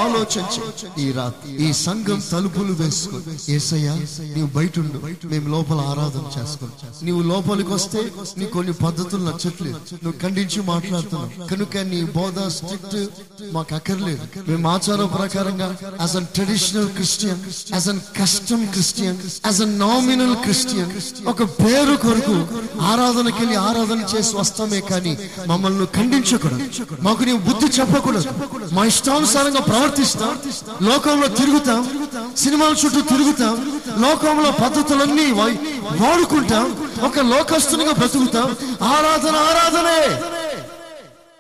[0.03, 0.61] ఆలోచించి.
[1.05, 3.19] ఈ రాత్రి ఈ సంఘం తలుపులు వేసుకో.
[3.49, 3.95] ఏసయ్యా
[4.37, 4.99] నీవు బయట ఉండు
[5.33, 8.01] మేము లోపల ఆరాధన చేసుకుంటాం నీవు లోపలికి వస్తే
[8.39, 9.79] నీ కొన్ని పద్ధతులు నచ్చట్లేదు.
[10.05, 11.31] నువ్వు ఖండించి మాట్లాడుతున్నావు.
[11.49, 12.97] కనుక నీ బోధ స్ట్రిక్ట్
[13.53, 14.25] మాకు అక్కర్లేదు.
[14.49, 15.69] మేము ఆచార ప్రకారంగా
[16.01, 17.41] as an traditional Christian
[17.73, 20.93] as an custom Christian as an nominal Christian
[21.33, 22.37] ఒక పేరు కొరకు
[22.93, 25.13] ఆరాధనకి వెళ్ళి ఆరాధన చేసి వస్తామే కానీ
[25.47, 26.63] మమ్మల్ని ఖండించకూడదు.
[27.17, 28.25] మాకు నీవు బుద్ధి చెప్పకూడదు.
[28.73, 30.41] మా ఇష్టానుసారంగా ప్రవర్తిస్తాం.
[30.83, 31.83] లోకంలో తిరుగుతాం.
[32.37, 33.81] సినిమాల చుట్టూ తిరుగుతాం.
[33.99, 35.31] లోకంలో పద్ధతులన్నీ
[36.07, 36.89] వాడుకుంటాం.
[37.03, 38.57] ఒక లోకస్తునిగా బ్రతుకుతాం.
[38.83, 40.17] ఆరాధన ఆరాధనే.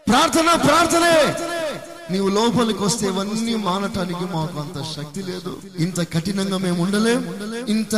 [0.08, 1.34] ప్రార్థన ప్రార్థనే.
[2.10, 5.52] నీవు లోపలికి వస్తే ఇవన్నీ మానటానికి మాకు అంత శక్తి లేదు.
[5.78, 7.22] ఇంత కఠినంగా మేము ఉండలేం.
[7.68, 7.94] ఇంత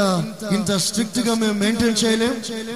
[0.53, 2.35] ఇంత స్ట్రిక్ట్గా మేము మెయింటైన్ చేయలేం.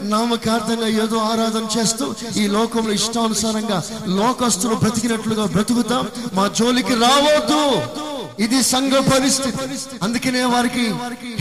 [0.08, 6.08] నామకార్థంగా ఏదో ఆరాధన చేస్తూ ఈ లోకంలో ఇష్టానుసారంగా లోకస్తులు బ్రతికినట్లుగా బ్రతుకుతాం.
[6.32, 7.62] మా జోలికి రావద్దు.
[8.38, 9.64] ఇది సంఘ పరిస్థితి.
[10.02, 10.84] అందుకనే వారికి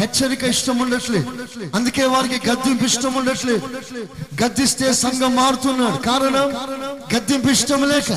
[0.01, 1.27] హెచ్చరిక ఇష్టం ఉండట్లేదు
[1.75, 3.65] అందుకే వారికి గద్దెంపు ఇష్టం ఉండట్లేదు
[4.41, 5.97] గద్దిస్తే సంఘం మారుతున్నాడు.
[6.10, 6.47] కారణం?
[7.13, 8.10] గద్దెంపు ఇష్టం లేక.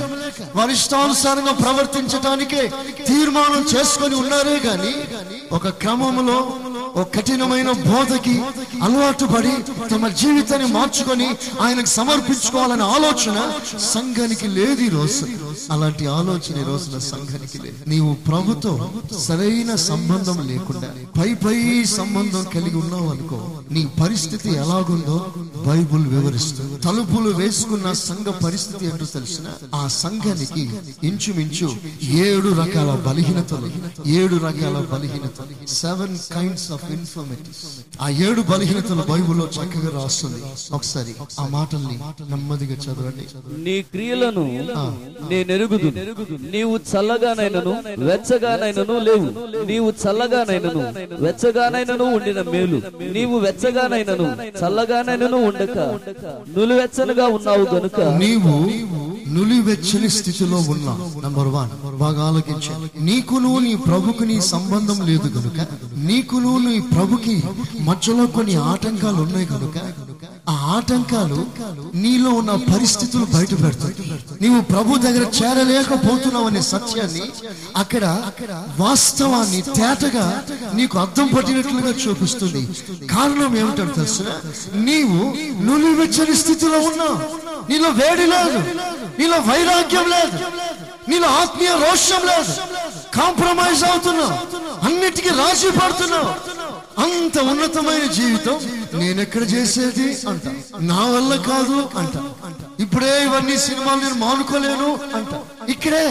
[0.57, 2.63] వారి ఇష్టానుసారంగా ప్రవర్తించడానికే
[3.07, 4.93] తీర్మానం చేసుకొని ఉన్నారే గాని
[5.53, 6.39] ఒక క్రమంలో
[6.95, 8.35] ఒక కఠినమైన బోధకి
[8.83, 9.53] అలవాటు పడి
[9.91, 11.29] తమ జీవితాన్ని మార్చుకొని
[11.61, 13.39] ఆయనకు సమర్పించుకోవాలనే ఆలోచన
[13.93, 15.25] సంఘానికి లేదు ఈ రోజు.
[15.71, 17.77] అలాంటి ఆలోచన ఈ రోజున సంఘానికి లేదు.
[17.87, 18.73] నీవు ప్రభుతో
[19.19, 21.57] సరైన సంబంధం లేకుండా పై పై
[21.95, 23.39] సంబంధం కలిగి ఉన్నావు అనుకో
[23.71, 25.17] నీ పరిస్థితి ఎలాగుందో
[25.67, 26.77] బైబుల్ వివరిస్తుంది.
[26.83, 30.65] తలుపులు వేసుకున్న సంఘ పరిస్థితి ఏంటో తెలిసిన ఆ సంఘానికి
[31.03, 31.71] ఇంచుమించు
[32.25, 33.71] ఏడు రకాల బలహీనతలు
[34.19, 36.84] ఏడు రకాల బలహీనతలు సెవెన్ కైండ్స్ ఆఫ్
[38.01, 40.41] ఆ ఏడు బలహీనతలు బైబుల్లో చక్కగా రాస్తుంది.
[40.73, 41.97] ఒకసారి ఆ మాటల్ని
[42.31, 43.25] నెమ్మదిగా చదవండి.
[43.67, 44.45] నీ క్రియలను
[45.31, 45.91] నేనెరుగుదు
[46.55, 47.75] నీవు చల్లగానైనను
[48.11, 49.29] వెచ్చగానైనను లేవు.
[49.71, 50.83] నీవు చల్లగానైనను
[51.25, 52.81] వెచ్చగానైనను ఉండిన మేలు.
[53.17, 54.29] నీవు వెచ్చగానైనను
[54.61, 55.79] చల్లగానైనను ఉండక.
[56.57, 58.55] నులివెచ్చనుగా ఉన్నావు గనుక నీవు
[59.35, 60.95] నులివెచ్చని స్థితిలో ఉన్నా
[61.25, 65.61] నంబర్ వన్ బాగా ఆలోచించాలి నీకును నీ ప్రభుకు నీ సంబంధం లేదు కనుక
[66.05, 67.37] నీకును నీ ప్రభుకి
[67.83, 69.77] మధ్యలో కొన్ని ఆటంకాలు ఉన్నాయి కనుక
[70.49, 71.47] ఆ ఆటంకాలు
[71.95, 74.21] నీలో ఉన్న పరిస్థితులు బయట పెడతాయి.
[74.43, 77.23] నీవు ప్రభు దగ్గర చేరలేకపోతున్నావు అనే సత్యాన్ని
[77.77, 78.05] అక్కడ
[78.79, 82.63] వాస్తవాన్ని తేటగా నీకు అర్థం పట్టినట్లుగా చూపిస్తుంది.
[83.07, 84.23] కారణం ఏమిటో తెలుసు?
[84.75, 85.21] నీవు
[85.63, 87.17] నులివెచ్చని స్థితిలో ఉన్నావు
[87.73, 88.59] నీలో వేడి లేదు.
[89.19, 90.45] నీలో వైరాగ్యం లేదు.
[91.11, 92.53] నీలో ఆత్మీయ రోషం లేదు.
[93.17, 94.35] కాంప్రమైజ్ అవుతున్నావు.
[94.85, 96.55] అన్నిటికీ రాజీ పడుతున్నావు.
[97.01, 100.47] అంత ఉన్నతమైన జీవితం నేనెక్కడ చేసేది అంట.
[100.81, 102.17] నా వల్ల కాదు అంట.
[102.83, 105.33] ఇప్పుడే ఇవన్నీ సినిమాలు నేను మానుకోలేను అంట.
[105.71, 106.05] ఇక్కడే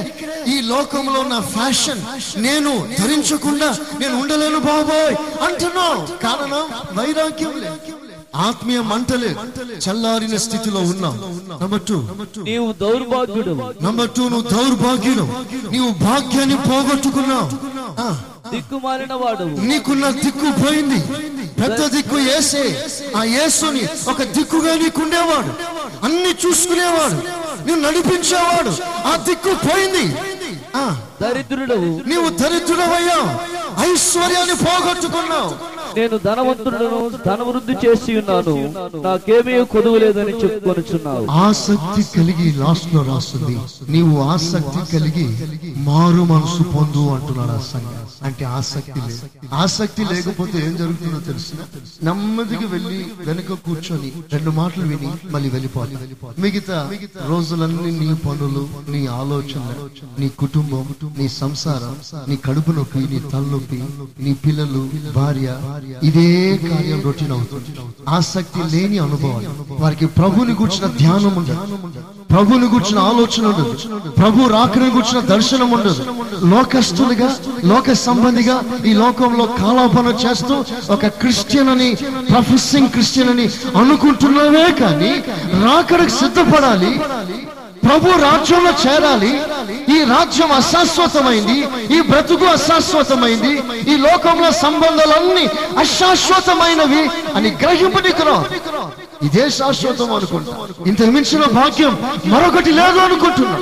[0.48, 2.02] ఈ లోకంలో ఉన్న ఫ్యాషన్
[2.41, 3.69] నేను ధరించకుండా
[4.00, 5.15] నేను ఉండలేను బాబోయ్
[5.48, 6.02] అంటున్నావు.
[6.24, 6.65] కారణం
[6.98, 8.03] వైరాగ్యం లేదు.
[8.36, 9.36] ఆత్మీయ మంటలే
[9.89, 11.17] చల్లారిన స్థితిలో ఉన్నావు.
[11.63, 11.98] నంబర్ టూ
[12.43, 15.26] నీవు దౌర్భాగ్యుడు నంబర్ టూ నువ్వు దౌర్భాగ్యుడు.
[15.72, 17.50] నీవు భాగ్యాన్ని పోగొట్టుకున్నావు.
[18.56, 21.00] దిక్కుమాలిన వాడు నీకున్న దిక్కు పోయింది.
[21.62, 25.52] పెద్ద దిక్కు ఏసే ఆ యేసుని ఒక దిక్కుగా నీకుండేవాడు.
[26.06, 27.17] అన్ని చూసుకునేవాడు.
[27.67, 28.74] నువ్వు నడిపించేవాడు.
[29.08, 30.15] ఆ దిక్కు పోయింది.
[30.76, 32.10] ఆ, దరిద్రుడవు.
[32.10, 33.39] నీవు దరిద్రుడవయ్యా
[33.91, 35.72] ఐశ్వర్యాన్ని పోగొట్టుకున్నావు.
[35.97, 38.56] నేను ధనవంతుడను ధనవృద్ధి చేసి ఉన్నాను.
[39.08, 41.25] నాకేమీ కొదువు లేదని చెప్పుకొనుచున్నావు.
[41.45, 43.56] ఆసక్తి కలిగి లాస్ట్లో రాస్తుంది.
[43.93, 45.27] నీవు ఆసక్తి కలిగి
[45.89, 47.99] మారు మనసు పొందు అంటున్నాడు ఆ సంఘం.
[48.23, 51.53] అంటే ఆసక్తి లేదు ఆసక్తి లేకపోతే ఏం జరుగుతుందో తెలుసు?
[52.03, 55.97] నెమ్మదిగా వెళ్ళి వెనుక కూర్చొని రెండు మాటలు విని మళ్ళీ వెళ్ళిపోవాలి.
[56.39, 56.77] మిగతా
[57.27, 59.86] రోజులన్నీ నీ పనులు నీ ఆలోచనలు
[60.19, 60.86] నీ కుటుంబం
[61.17, 61.95] నీ సంసారం
[62.27, 63.79] నీ కడుపు నొప్పి నీ తలనొప్పి
[64.19, 64.82] నీ పిల్లలు
[65.15, 65.49] భార్య
[66.04, 67.72] ఇదే కార్యం రొటీన్ అవుతుంది.
[68.10, 69.50] ఆసక్తి లేని అనుభవాలు.
[69.82, 71.78] వారికి ప్రభుని కూర్చున్న ధ్యానం ఉండదు.
[72.32, 73.78] ప్రభుని కూర్చున్న ఆలోచన ఉండదు.
[74.10, 76.06] ప్రభు రాకని కూర్చున్న దర్శనం ఉండదు.
[76.46, 81.96] లోకస్తులుగా లోక సంబంధిగా ఈ లోకంలో కాలాపన చేస్తూ ఒక క్రిస్టియన్ అని
[82.32, 85.12] ప్రొఫెసింగ్ క్రిస్టియన్ అని అనుకుంటున్నావే కానీ
[85.65, 87.00] రాకడకు సిద్ధపడాలి.
[87.86, 89.41] ప్రభు రాజ్యంలో చేరాలి.
[89.96, 91.58] ఈ రాజ్యం అశాశ్వతమైంది.
[91.96, 93.54] ఈ బ్రతుకు అశాశ్వతమైంది.
[93.91, 95.46] ఈ లోకంలో సంబంధాలన్నీ
[95.78, 98.46] అశాశ్వతమైనవి అని గ్రహింపనికురా.
[99.24, 100.54] ఇదే శాశ్వతం అనుకుంటా.
[100.88, 103.58] ఇంత మించిన భాగ్యం మరొకటి లేదు అనుకుంటున్నా.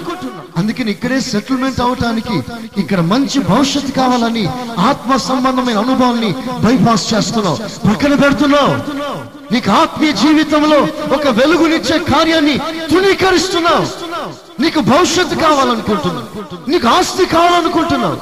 [0.57, 2.43] అందుకని ఇక్కడే సెటిల్మెంట్ అవటానికి
[2.77, 4.47] ఇక్కడ మంచి భవిష్యత్తు కావాలని
[4.79, 7.57] ఆత్మ సంబంధమైన అనుభవాన్ని బైపాస్ చేస్తున్నావు.
[7.89, 8.73] పక్కన పెడుతున్నావు.
[9.53, 10.79] నీకు ఆత్మీయ జీవితంలో
[11.15, 12.57] ఒక వెలుగునిచ్చే కార్యాన్ని
[12.91, 14.10] తునీకరిస్తున్నావు
[14.59, 16.69] నీకు భవిష్యత్తు కావాలనుకుంటున్నావు.
[16.69, 18.17] నీకు ఆస్తి కావాలనుకుంటున్నావు.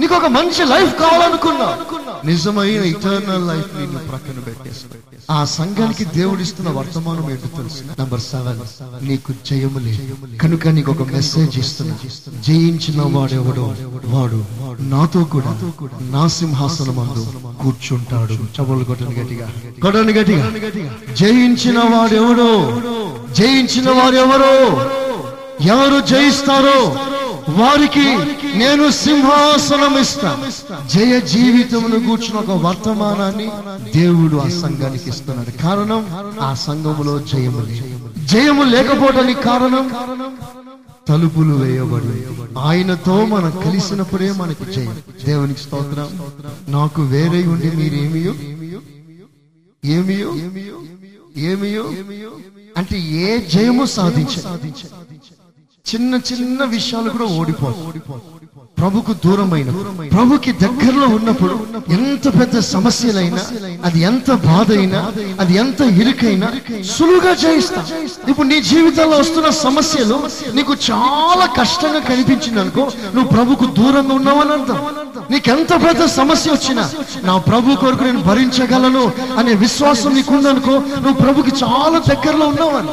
[0.00, 2.26] నీకు ఒక మంచి లైఫ్ కావాలనుకున్నావు.
[2.26, 9.08] నిజమైన ఇటర్నల్ లైఫ్ నిన్ను ప్రక్కన పెట్టేస్తావు ఆ సంఘానికి దేవుడు ఇస్తున్న వర్తమానం ఏంటో తెలుసు నంబర్ సెవెన్
[9.08, 10.36] నీకు జయము లేదు.
[10.38, 11.94] కనుక నీకు ఒక మెసేజ్ ఇస్తున్నా.
[12.46, 14.44] జయించిన వాడెవడో వాడు
[14.80, 15.60] నాతో కూడా
[16.00, 17.26] నా సింహాసనం అందు
[17.62, 18.32] కూర్చుంటాడు.
[18.32, 19.52] చబలు కొట్టని గట్టిగా.
[19.82, 20.50] కొట్టని గట్టిగా.
[21.14, 22.80] జయించిన వాడెవడో
[23.32, 24.80] జయించిన వాడెవరో
[25.64, 26.78] ఎవరు జయిస్తారో
[27.48, 28.06] వారికి
[28.58, 30.30] నేను సింహాసనం ఇస్తా.
[30.94, 33.48] జయ జీవితమును కూర్చున్న ఒక వర్తమానాన్ని
[33.94, 35.62] దేవుడు ఆ సంఘానికి ఇస్తున్నాడు.
[35.62, 36.02] కారణం
[36.40, 37.62] ఆ సంఘములో జయము
[38.26, 39.86] జయము లేకపోవడానికి కారణం
[41.08, 42.16] తలుపులు వేయబడి
[42.58, 44.96] ఆయనతో మనం కలిసినప్పుడే మనకి జయం.
[45.24, 46.08] దేవునికి స్తోత్రం.
[46.68, 48.32] నాకు వేరే ఉండి మీరేమియో?
[49.84, 50.30] ఏమియో?
[51.50, 51.84] ఏమియో?
[52.76, 54.34] అంటే ఏ జయము సాధించ
[55.86, 57.80] చిన్న చిన్న విషయాలు కూడా ఓడిపోదు
[58.78, 59.70] ప్రభుకు దూరమైన
[60.12, 61.54] ప్రభుకి దగ్గరలో ఉన్నప్పుడు
[61.94, 63.42] ఎంత పెద్ద సమస్యలైనా
[63.84, 65.00] అది ఎంత బాధ అయినా
[65.40, 66.48] అది ఎంత ఇరుకైనా
[66.90, 67.82] సులువుగా జయిస్తా.
[68.28, 70.16] ఇప్పుడు నీ జీవితంలో వస్తున్న సమస్యలు
[70.54, 74.80] నీకు చాలా కష్టంగా కనిపించింది అనుకో నువ్వు ప్రభుకు దూరంగా ఉన్నావని అర్థం.
[75.30, 76.84] నీకెంత పెద్ద సమస్య వచ్చినా
[77.24, 79.04] నా ప్రభు కొరకు నేను భరించగలను
[79.38, 82.92] అనే విశ్వాసం నీకుందనుకో నువ్వు ప్రభుకి చాలా దగ్గరలో ఉన్నావని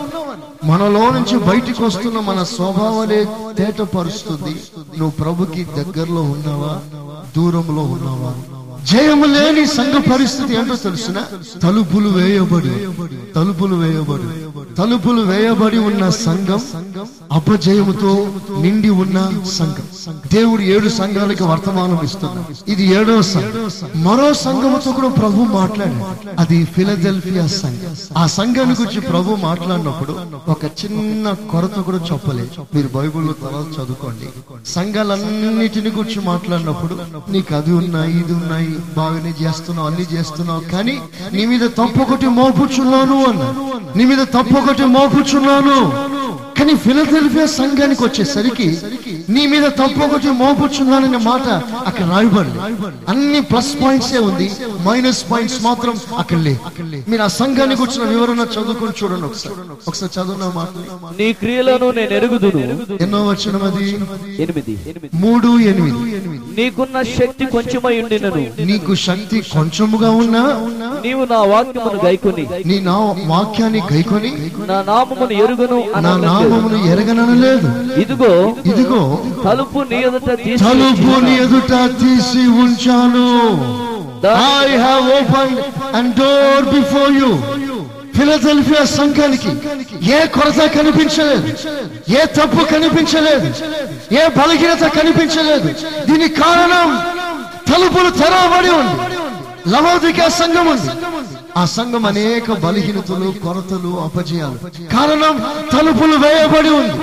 [0.64, 4.56] మనలో నుంచి బయటికి వస్తున్న మన స్వభావాలే తేటపరుస్తుంది.
[4.98, 6.82] నువ్వు ప్రభుకి దగ్గరలో ఉన్నావా?
[7.36, 8.59] దూరంలో ఉన్నావా?
[8.90, 11.18] జయము లేని సంఘ పరిస్థితి ఏంటో తెలుసిన?
[11.64, 12.76] తలుపులు వేయబడి
[13.36, 14.30] తలుపులు వేయబడి
[14.78, 16.62] తలుపులు వేయబడి ఉన్న సంఘం
[17.32, 18.12] అపజయముతో
[18.60, 19.18] నిండి ఉన్న
[19.54, 19.86] సంఘం.
[20.34, 23.70] దేవుడు ఏడు సంఘాలకి వర్తమానం ఇస్తున్నాడు ఇది ఏడో సంఘం.
[24.04, 26.06] మరో సంఘముతో కూడా ప్రభు మాట్లాడాడు.
[26.40, 27.96] అది ఫిలదెల్ఫియా సంఘం.
[28.18, 30.16] ఆ సంఘాన్ని గురించి ప్రభు మాట్లాడినప్పుడు
[30.48, 34.30] ఒక చిన్న కొరత కూడా చెప్పలేదు మీరు బైబిల్లో తర్వాత చదువుకోండి.
[34.66, 36.98] సంఘాలన్నిటిని గురించి మాట్లాడినప్పుడు
[37.32, 40.62] నీకు అది ఉన్నాయి ఇది ఉన్నాయి బాగానే చేస్తున్నావు అన్ని చేస్తున్నావు.
[40.62, 41.02] కానీ
[41.34, 43.44] నీ మీద తప్పొకటి మోపుచున్నాను అన్న.
[43.96, 45.78] నీ మీద తప్పొకటి మోపుచున్నాను.
[46.60, 48.66] కానీ ఫిలదెల్ఫియా సంఘానికి వచ్చేసరికి
[49.36, 51.46] నీ మీద తప్పొకటి మోపుచున్నాననే మాట
[51.90, 52.52] అక్కడ రాయబడి
[53.12, 54.48] అన్ని ప్లస్ పాయింట్స్ ఉంది
[54.88, 56.54] మైనస్ పాయింట్స్ మాత్రం అక్కడ లే
[57.10, 59.56] మీరు ఆ సంఘానికి వచ్చిన వివరణ చదువుకొని చూడండి ఒకసారి.
[59.88, 60.74] ఒకసారి చదువున్న మాట
[61.20, 62.64] నీ క్రియలను నేను ఎరుగుదును.
[63.02, 63.88] ఎన్నో వచ్చిన అది?
[64.44, 64.76] ఎనిమిది.
[65.24, 66.00] మూడు ఎనిమిది.
[66.60, 68.44] నీకున్న శక్తి కొంచెమై ఉండినను.
[68.70, 70.44] నీకు శక్తి కొంచెముగా ఉన్నా
[71.06, 72.98] నీవు నా వాక్యమును గైకొని నీ నా
[73.32, 74.32] వాక్యాన్ని గైకొని
[74.70, 76.14] నా నామమును ఎరుగును నా
[76.50, 77.70] నామమును ఎరగనలేదు
[78.04, 78.32] ఇదిగో
[78.72, 79.02] ఇదిగో
[79.46, 80.30] తలుపు నీ ఎదుట
[80.64, 83.28] తలుపు నీ ఎదుట తీసి ఉంచాను.
[84.64, 85.54] I have open
[85.98, 87.32] and door before you
[88.18, 89.52] Philadelphia సంఘానికి
[90.16, 91.48] ఏ కొరత కనిపించలేదు
[92.20, 93.48] ఏ తప్పు కనిపించలేదు
[94.22, 95.68] ఏ బలహీనత కనిపించలేదు.
[96.10, 96.90] దీనికి కారణం
[97.70, 98.96] తలుపులు తెరవబడి ఉంది.
[99.74, 100.92] లవోదిక సంఘం ఉంది.
[101.60, 104.58] ఆ సంఘం అనేక బలహీనతలు కొరతలు అపజయాలు.
[104.96, 105.36] కారణం
[105.74, 106.98] తలుపులు వేయబడి ఉంది.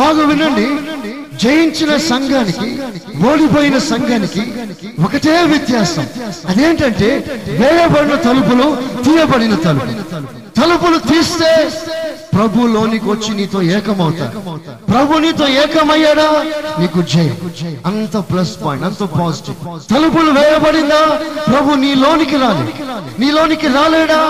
[0.00, 0.66] బాగా వినండి.
[1.42, 2.68] జయించిన సంఘానికి
[3.28, 4.42] ఓడిపోయిన సంఘానికి
[5.04, 6.06] ఒకటే వ్యత్యాసం.
[6.48, 7.08] అదేంటంటే
[7.60, 8.66] వేయబడిన తలుపులు
[9.04, 9.92] తీయబడిన తలుపు
[10.60, 11.50] తలుపులు తీస్తే
[12.34, 14.26] ప్రభు లోనికి వచ్చి నీతో ఏకమవుతా.
[14.88, 16.28] ప్రభు నీతో ఏకమయ్యాడా?
[16.78, 17.36] నీకు జయం.
[17.86, 21.20] అంత ప్లస్ పాయింట్ అంత పాజిటివ్ తలుపులు వేయబడిందా?
[21.52, 22.66] ప్రభు నీ లోనికి రాలే.
[23.18, 24.20] నీ లోనికి రాలేడా?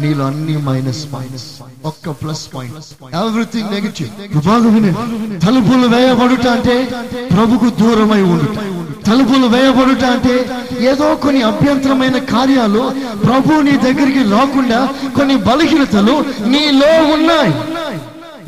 [0.00, 4.08] నీలో అన్ని మైనస్ మైనస్ ఒక్క ప్లస్ పాయింట్ ఎవ్రీథింగ్ నెగిటివ్
[4.46, 6.84] బాగా వినండి తలుపులు వేయబడుట అంటే
[7.32, 8.58] ప్రభుకు దూరమై ఉండుట.
[9.06, 10.50] తలుపులు వేయబడుట అంటే
[10.80, 12.92] ఏదో కొన్ని అభ్యంతరమైన కార్యాలు
[13.24, 17.54] ప్రభు నీ దగ్గరికి రాకుండా కొన్ని బలహీనతలు నీలో ఉన్నాయి.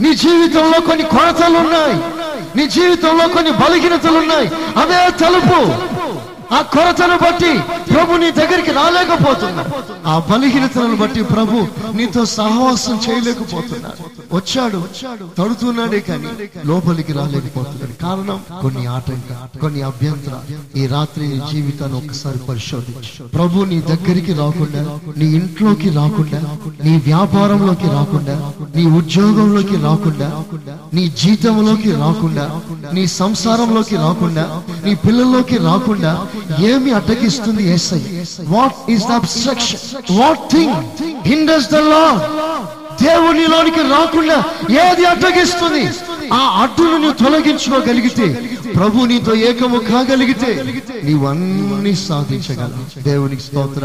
[0.02, 1.96] నీ జీవితంలో కొన్ని కొరతలు ఉన్నాయి.
[2.56, 4.50] నీ జీవితంలో కొన్ని బలహీనతలు ఉన్నాయి.
[4.76, 5.93] అదే తలుపు.
[6.52, 7.52] ఆ కొరతను బట్టి
[7.94, 9.64] ప్రభు నీ దగ్గరికి రాలేకపోతున్నా.
[10.06, 14.02] ఆ బలహీనతలను బట్టి ప్రభు నీతో సహవాసం చేయలేకపోతున్నాడు.
[14.36, 14.82] వచ్చాడు
[15.38, 16.28] తడుతున్నాడే కానీ
[16.66, 17.92] లోపలికి రాలేకపోతున్నాడు.
[18.02, 20.34] కారణం కొన్ని ఆటంక కొన్ని అభ్యంతర.
[20.76, 23.22] ఈ రాత్రి నీ జీవితాన్ని ఒకసారి పరిశోధించు.
[23.34, 24.82] ప్రభు నీ దగ్గరికి రాకుండా
[25.16, 26.40] నీ ఇంట్లోకి రాకుండా
[26.84, 30.30] నీ వ్యాపారంలోకి రాకుండా నీ ఉద్యోగంలోకి రాకుండా
[30.94, 32.60] నీ జీతంలోకి రాకుండా
[32.92, 36.26] నీ సంసారంలోకి రాకుండా నీ పిల్లల్లోకి రాకుండా
[36.64, 38.00] ఏమి అడ్డగిస్తుంది ఏసై?
[38.48, 39.82] What is the obstruction
[40.18, 40.74] what thing
[41.26, 42.04] hinders the law
[43.02, 44.36] దేవునిలోనికి రాకుండా
[44.82, 45.84] ఏది అడ్డగిస్తుంది
[46.32, 48.26] ఆ అడ్డును నువ్వు తొలగించుకోగలిగితే
[48.76, 50.50] ప్రభు నీతో ఏకము కాగలిగితే
[51.04, 53.02] నీవు అన్ని సాధించగలవు.
[53.02, 53.84] దేవునికి స్తోత్ర.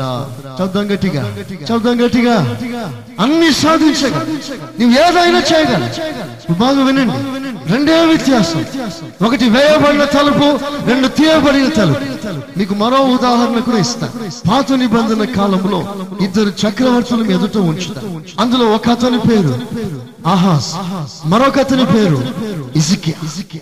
[0.57, 1.23] చదువు గట్టిగా.
[1.65, 2.35] చదువు గట్టిగా.
[3.19, 4.23] అన్ని సాధించగల
[4.79, 5.83] నువ్వు ఏదైనా చేయగల
[6.59, 7.17] బాగా వినండి.
[7.71, 8.65] రెండే వ్యత్యాసం.
[9.25, 10.47] ఒకటి వేయబడిన తలుపు
[10.89, 12.59] రెండు తీయబడిన తలుపు.
[12.59, 14.09] మీకు మరో ఉదాహరణ కూడా ఇస్తా.
[14.51, 15.79] పాత నిబంధన కాలంలో
[16.21, 19.53] ఇద్దరు చక్రవర్తులు ఎదుట ఉంచుతారు అందులో ఒక అతని పేరు
[20.27, 20.75] ఆహాస్
[21.25, 22.17] మరొక అతని పేరు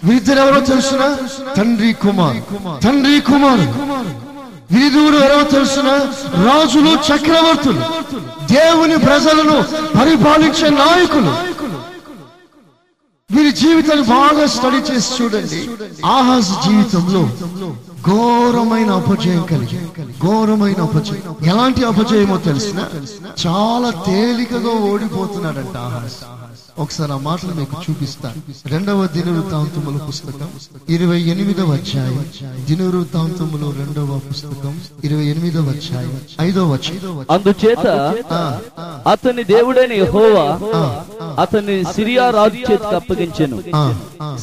[0.03, 1.17] వీరిద్దరు ఎవరో తెలుసునా?
[1.53, 2.37] తండ్రి కుమార్.
[2.83, 3.59] తండ్రి కుమార్.
[4.73, 5.93] వీరిద్దరు ఎవరో తెలుసునా?
[6.43, 7.81] రాజులు చక్రవర్తులు.
[8.53, 9.63] దేవుని ప్రజలను
[9.97, 11.57] పరిపాలించే నాయకులు.
[13.35, 15.69] వీరి జీవితాన్ని బాగా స్టడీ చేసి చూడండి.
[16.05, 17.29] ఆహాస్ జీవితంలో
[18.09, 19.79] ఘోరమైన అపజయం కలిగి
[20.25, 21.35] ఘోరమైన అపజయం.
[21.45, 22.79] ఎలాంటి అపజయమో తెలిసిన?
[23.47, 26.46] చాలా తేలికగా ఓడిపోతున్నాడంట ఆహాస్.
[26.79, 30.49] ఒకసారి ఆ మాటలు మీకు చూపిస్తాను రెండవ దినవృత్తాంతముల పుస్తకం
[30.89, 32.25] ఇరవై ఎనిమిదవ అధ్యాయం.
[32.69, 36.13] దినవృత్తాంతములు రెండవ పుస్తకం ఇరవై ఎనిమిదవ అధ్యాయం.
[36.41, 36.77] ఐదవ
[37.29, 37.85] అందుచేత
[39.13, 40.45] అతని దేవుడైన యెహోవా
[41.41, 43.57] అతన్ని సిరియా రాజు చేతికి అప్పగించెను.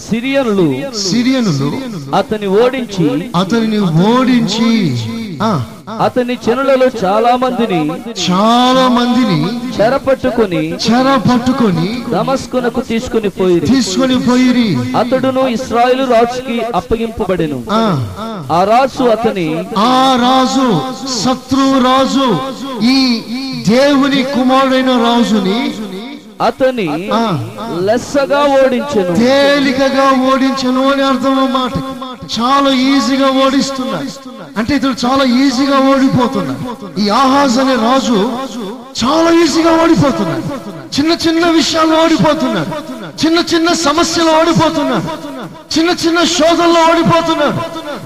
[0.09, 0.67] సిరియనులు
[1.09, 1.69] సిరియనులు
[2.17, 4.71] అతన్ని ఓడించి అతనిని ఓడించి
[6.01, 7.81] అతని చెనులలో చాలా మందిని
[8.21, 9.39] చాలా మందిని
[9.77, 14.69] చెరపట్టుకుని చెర పట్టుకొని దమస్కునకు తీసుకుని పోయి తీసుకొని పోయిరి.
[14.97, 17.59] అతడును ఇస్రాయేలు రాజుకి అప్పగింపబడెను.
[17.73, 17.83] ఆ,
[18.51, 20.69] ఆ రాజు అతని ఆ రాజు
[21.19, 22.29] శత్రు రాజు
[22.87, 22.99] ఈ
[23.69, 25.59] దేవుని కుమారుడైన రాజుని
[26.41, 26.89] అతని.
[27.81, 29.13] లెస్సగా ఓడించెను.
[29.17, 31.73] తేలికగా ఓడించను అని అర్థం అన్నమాట
[32.37, 34.11] చాలా ఈజీగా ఓడిస్తున్నాడు
[34.59, 36.63] అంటే ఇతడు చాలా ఈజీగా ఓడిపోతున్నాడు
[37.03, 38.19] ఈ ఆహాజ్ అనే రాజు
[39.03, 40.45] చాలా ఈజీగా ఓడిపోతున్నాడు
[40.97, 42.71] చిన్న చిన్న విషయాల్లో ఓడిపోతున్నాడు
[43.23, 45.09] చిన్న చిన్న సమస్యలు ఓడిపోతున్నాడు
[45.75, 47.61] చిన్న చిన్న శోధనలో ఓడిపోతున్నాడు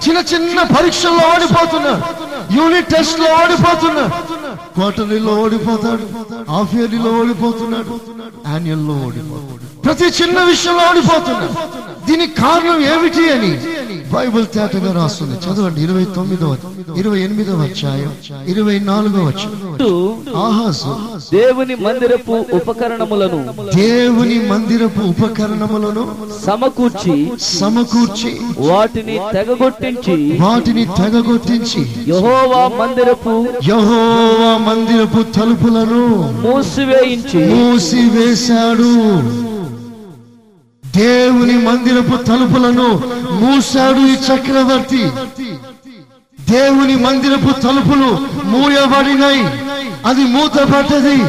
[0.05, 2.03] చిన్న చిన్న పరీక్షల్లో ఓడిపోతున్నాడు
[2.57, 4.15] యూనిట్ టెస్ట్లో ఓడిపోతున్నాడు
[4.77, 6.05] క్వార్టర్లీలో ఓడిపోతాడు.
[6.51, 7.95] హాఫ్ ఇయర్లీలో ఓడిపోతున్నాడు.
[8.51, 9.68] యాన్యువల్లో ఓడిపోతాడు.
[9.89, 11.55] ప్రతి చిన్న విషయంలో ఓడిపోతున్నాడు
[12.09, 13.51] దీనికి కారణం ఏమిటి అని
[14.13, 15.35] బైబిల్ తేటగా రాస్తుంది.
[15.45, 16.53] చదవండి ఇరవై తొమ్మిదవ
[17.01, 18.13] ఇరవై ఎనిమిదవ అధ్యాయం
[18.53, 19.27] ఇరవై నాలుగవ
[20.45, 20.93] ఆహాసు
[21.35, 23.41] దేవుని మందిరపు ఉపకరణములను
[23.75, 26.05] దేవుని మందిరపు ఉపకరణములను
[26.47, 27.17] సమకూర్చి
[27.51, 28.33] సమకూర్చి
[28.69, 33.35] వాటిని తెగగొట్టించి వాటిని తెగగొట్టించి యెహోవా మందిరపు
[33.71, 36.03] యహోవా మందిరపు తలుపులను
[36.47, 38.93] మూసివేయించి మూసివేశాడు.
[40.99, 45.11] దేవుని మందిరపు తలుపులను మూసాడు ఈ చక్రవర్తి.
[46.51, 49.45] దేవుని మందిరపు తలుపులు మూయబడినాయి.
[50.07, 51.23] అది మూతపడ్డది.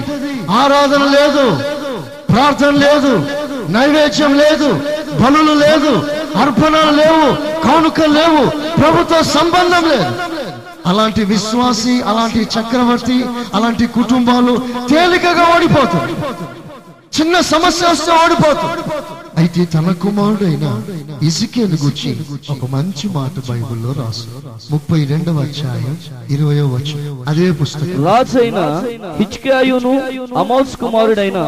[0.51, 1.55] ఆరాధన లేదు.
[2.33, 3.25] ప్రార్థన లేదు.
[3.69, 4.73] నైవేద్యం లేదు.
[5.19, 6.09] బలులు లేదు.
[6.37, 7.35] అర్పణలు లేవు.
[7.63, 8.49] కానుకలు లేవు.
[8.81, 10.15] ప్రభుత్వ సంబంధం లేదు.
[10.85, 16.39] అలాంటి విశ్వాసి అలాంటి చక్రవర్తి అలాంటి కుటుంబాలు తేలికగా ఓడిపోతారు.
[17.21, 18.99] చిన్న సమస్య వస్తే ఓడిపోతారు.
[19.39, 20.65] అయితే తన కుమారుడైన
[21.23, 22.11] ఇసుకేను గురించి
[22.53, 24.25] ఒక మంచి మాట బైబిల్లో రాసు.
[24.71, 25.95] ముప్పై రెండవ అధ్యాయం
[26.29, 27.17] ఇరవయో వచనం.
[27.27, 27.99] అదే పుస్తకం.
[28.05, 28.59] రాజైన
[29.19, 29.93] హిచ్కియాయును
[30.41, 31.39] అమోస్ కుమారుడైన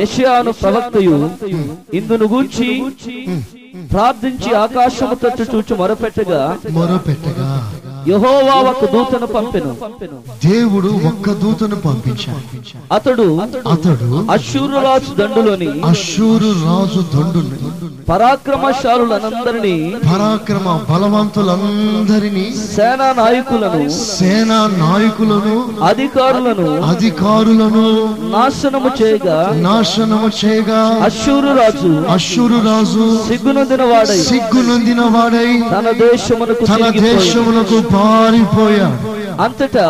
[0.00, 1.18] యెషయాను ప్రవక్తయు
[2.00, 2.70] ఇందును గూర్చి
[3.92, 7.48] ప్రార్థించి ఆకాశము తట్టు చూచి మొరపెట్టగా మొరపెట్టగా
[8.08, 9.72] యహోవా ఒక దూతను పంపెను.
[10.44, 12.42] దేవుడు ఒక్క దూతను పంపించాడు.
[12.92, 13.26] అతడు
[13.72, 17.58] అతడు అశ్షూరురాజు దండులోని అశూరు రాజు దండుని.
[18.08, 19.74] పరాక్రమశాలులనందరినీ
[20.04, 22.44] పరాక్రమ బలవంతులందరినీ
[22.74, 23.80] సేనా నాయకులను
[24.10, 27.84] సేనా నాయకులను అధికారులను అధికారులను
[28.34, 36.66] నాశనము చేయగా నాశనము చేయగా అశ్షూరు రాజు అశూరు రాజు సిగ్గునొందిన వాడై సిగ్గు నొందిన వాడై తన దేశమునకు
[36.72, 38.98] తన దేశమునకు పారిపోయాడు
[39.42, 39.86] అంతటా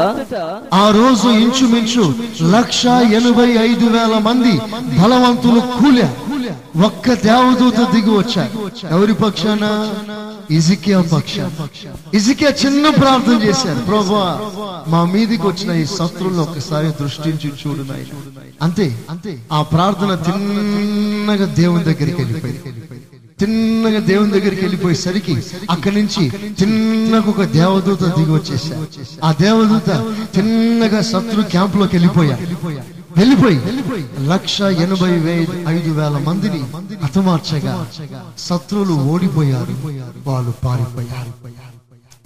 [0.75, 2.05] ఆ రోజు ఇంచుమించు
[2.51, 2.83] లక్ష
[3.19, 4.55] ఎనభై ఐదు వేల మంది
[5.01, 6.09] బలవంతులు కూలా
[6.87, 8.53] ఒక్క దేవదూత దిగి వచ్చారు.
[8.91, 9.65] ఎవరి పక్షాన?
[10.51, 11.35] ఇజికియా పక్ష
[12.15, 13.81] ఇజికియా చిన్న ప్రార్థన చేశారు.
[13.89, 14.25] ప్రభా
[14.89, 18.17] మా మీదికి వచ్చిన ఈ శత్రువులను ఒకసారి దృష్టించి చూడు నాయనా."
[18.63, 19.33] అంతే అంతే.
[19.53, 22.71] ఆ ప్రార్థన తిన్నగా దేవుని దగ్గరికి వెళ్ళిపోయింది.
[23.41, 28.87] తిన్నగా దేవుని దగ్గరికి వెళ్ళిపోయేసరికి అక్కడి నుంచి తిన్నగా ఒక దేవదూత దిగి వచ్చేసా.
[29.25, 29.91] ఆ దేవదూత
[30.35, 32.37] తిన్నగా శత్రు క్యాంప్లోకి వెళ్ళిపోయా.
[33.17, 33.61] వెళ్ళిపోయి
[34.27, 36.61] లక్ష ఎనభై వే- ఐదు వేల మందిని
[37.05, 37.91] హతమార్చగా
[38.39, 39.75] శత్రువులు ఓడిపోయారు.
[40.27, 41.55] వాళ్ళు పారిపోయారు.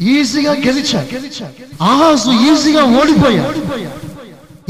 [0.01, 1.01] ఈజీగా గెలిచా.
[1.83, 3.43] ఆహాసు ఈజీగా ఓడిపోయా.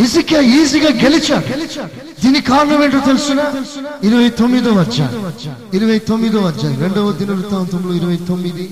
[0.05, 1.89] ఇసుక ఈజీగా గెలిచా గెలిచా.
[2.23, 3.45] దీని కారణం ఏంటో తెలుసునా?
[4.05, 5.19] ఇరవై తొమ్మిదో వచ్చాడు
[5.77, 8.65] ఇరవై తొమ్మిదో వచ్చాడు రెండవ దిన వృత్తాంతంలో ఇరవై తొమ్మిది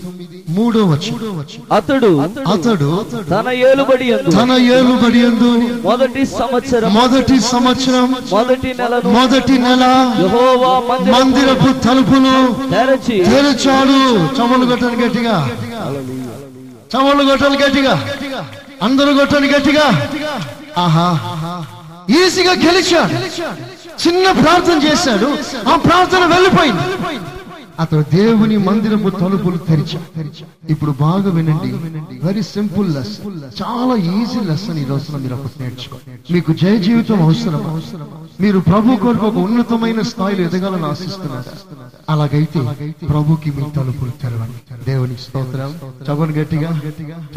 [0.48, 1.28] మూడో వచ్చాడు
[1.72, 2.10] అతడు
[2.48, 2.88] అతడు
[3.30, 5.50] తన ఏలుబడి తన ఏలుబడి యందు
[5.84, 9.84] మొదటి సంవత్సరం మొదటి సంవత్సరం మొదటి నెలను మొదటి నెల
[11.14, 12.34] మందిరపు తలుపులు
[12.70, 13.98] తెరచి తెరిచాడు.
[14.36, 15.36] చమలు కొట్టని గట్టిగా.
[16.92, 17.94] చమలు కొట్టని గట్టిగా.
[18.82, 19.86] అందరూ కొట్టని గట్టిగా.
[20.78, 21.08] ఆహా.
[22.10, 23.12] ఈజీగా గెలిచాడు.
[24.06, 25.28] చిన్న ప్రార్థన చేశాడు.
[25.68, 27.35] ఆ ప్రార్థన వెళ్ళిపోయింది.
[27.80, 30.00] అతడు దేవుని మందిరపు తలుపులు తెరిచా
[30.70, 31.72] ఇప్పుడు బాగా వినండి.
[32.26, 33.20] వెరీ సింపుల్ లెస్
[33.62, 35.96] చాలా ఈజీ లెసన్ ఈ రోజున మీరు ఒకటి నేర్చుకో
[36.30, 37.82] మీకు జయ జీవితం అవసరం
[38.40, 41.44] మీరు ప్రభు కొరకు ఒక ఉన్నతమైన స్థాయిలో ఎదగాలని ఆశిస్తున్నారు?
[42.08, 42.60] అలాగైతే
[43.08, 44.84] ప్రభుకి మీ తలుపులు తెరవండి.
[44.84, 45.74] దేవునికి స్తోత్రం.
[46.10, 46.80] చవన్ గట్టిగా.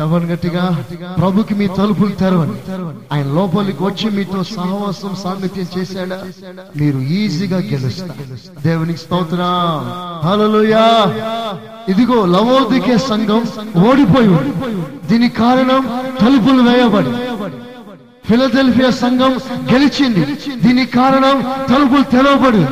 [0.01, 0.85] చవన్ గట్టిగా.
[1.17, 2.71] ప్రభుకి మీ తలుపులు తెరవండి.
[3.13, 6.23] ఆయన లోపలికి వచ్చి మీతో సహవాసం సామెత్యం చేశాడా?
[6.77, 8.61] మీరు ఈజీగా గెలుస్తారు.
[8.61, 9.39] దేవునికి స్తోత్రం.
[10.29, 10.85] హలోయా
[11.91, 13.41] ఇదిగో లవోదికే సంఘం
[13.87, 14.35] ఓడిపోయి
[15.09, 15.81] దీని దీనికి కారణం
[16.21, 17.11] తలుపులు వేయబడి.
[18.27, 19.33] ఫిలదెల్ఫియా సంఘం
[19.71, 20.23] గెలిచింది.
[20.63, 21.37] దీని కారణం
[21.71, 22.63] తలుపులు తెరవబడి.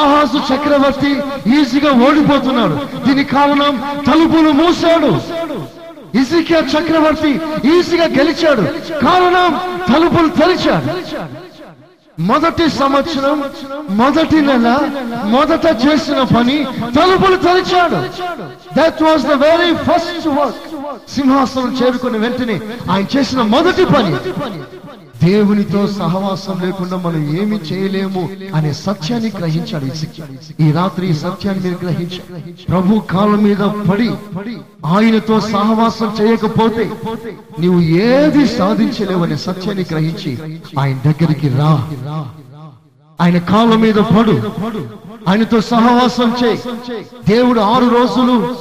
[0.00, 1.12] ఆహాసు చక్రవర్తి
[1.56, 2.76] ఈజీగా ఓడిపోతున్నాడు.
[3.06, 3.74] దీని కారణం
[4.08, 5.12] తలుపులు మూసాడు
[6.20, 7.32] ఇసికియా చక్రవర్తి
[7.74, 8.64] ఈజీగా గెలిచాడు.
[9.06, 9.50] కారణం
[9.92, 10.88] తలుపులు తెరిచాడు.
[12.30, 13.38] మొదటి సంవత్సరం
[14.00, 14.68] మొదటి నెల
[15.34, 16.56] మొదట చేసిన పని
[16.96, 17.98] తలుపులు తెరిచాడు.
[18.78, 20.66] That was the very first work
[21.08, 22.56] సింహాసనం చేరుకున్న వెంటనే
[22.90, 24.12] ఆయన చేసిన మొదటి పని
[25.22, 28.22] దేవునితో సహవాసం లేకుండా మనం ఏమి చేయలేము
[28.54, 29.88] అనే సత్యాన్ని గ్రహించాడు
[30.60, 32.24] ఈ రాత్రి ఈ సత్యాన్ని మీరు గ్రహించారు
[32.68, 34.08] ప్రభు కాలం మీద పడి
[34.92, 36.86] ఆయనతో సహవాసం చేయకపోతే
[37.58, 40.32] నీవు ఏది సాధించలేవనే సత్యాన్ని గ్రహించి
[40.78, 41.72] ఆయన దగ్గరికి రా.
[43.18, 44.34] ఆయన కాలం మీద పడు.
[45.28, 46.58] ఆయనతో సహవాసం చేయి.
[47.28, 48.54] దేవుడు ఆరు రోజులు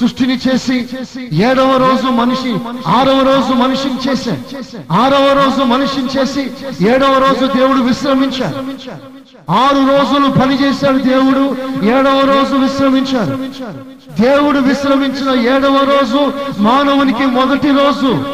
[0.00, 0.88] సృష్టిని చేసి
[1.32, 4.92] ఏడవ రోజు మనిషి ఆరవ రోజు మనిషిని చేశాడు.
[4.92, 6.50] ఆరవ రోజు మనిషిని చేసి
[6.88, 8.56] ఏడవ రోజు దేవుడు విశ్రమించాడు.
[9.52, 13.36] ఆరు రోజులు పనిచేశాడు దేవుడు ఏడవ రోజు విశ్రమించాడు.
[14.22, 16.32] దేవుడు విశ్రమించిన ఏడవ రోజు
[16.62, 18.24] మానవునికి మొదటి రోజు.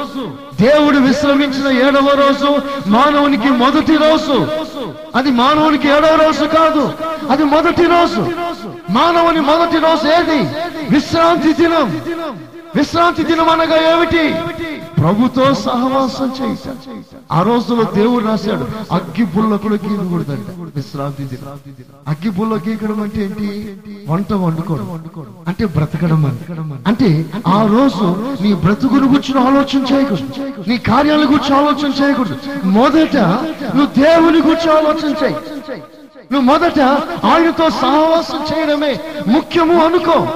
[0.61, 4.47] దేవుడు విశ్రమించిన ఏడవ రోజు మానవునికి మొదటి రోజు.
[5.15, 6.93] అది మానవునికి ఏడవ రోజు కాదు
[7.31, 8.21] అది మొదటి రోజు.
[8.91, 10.39] మానవుని మొదటి రోజు ఏది?
[10.91, 12.01] విశ్రాంతి దినం.
[12.77, 14.35] విశ్రాంతి దినం అనగా ఏమిటి?
[15.07, 16.77] ప్రభుతో సహవాసం చేయటం.
[17.33, 21.39] ఆ రోజులో దేవుడు రాశాడు అగ్గి పుల్ల కూడా గీకూడదంట విశ్రాంతి
[22.09, 23.77] అగ్గి పుల్ల గీకడం అంటే ఏంటి?
[24.09, 25.01] వంట వండుకోవడం.
[25.49, 26.39] అంటే బ్రతకడం
[26.87, 30.29] అంటే ఆ రోజు నీ బ్రతుకుని గురించి ఆలోచన చేయకూడదు.
[30.69, 32.37] నీ కార్యాల గురించి ఆలోచన చేయకూడదు.
[32.65, 33.17] మొదట
[33.77, 35.35] నువ్వు దేవుని గురించి ఆలోచన చేయి.
[36.33, 36.81] నువ్వు మొదట
[37.25, 40.29] ఆయనతో సహవాసం చేయడమే ముఖ్యము అనుకో.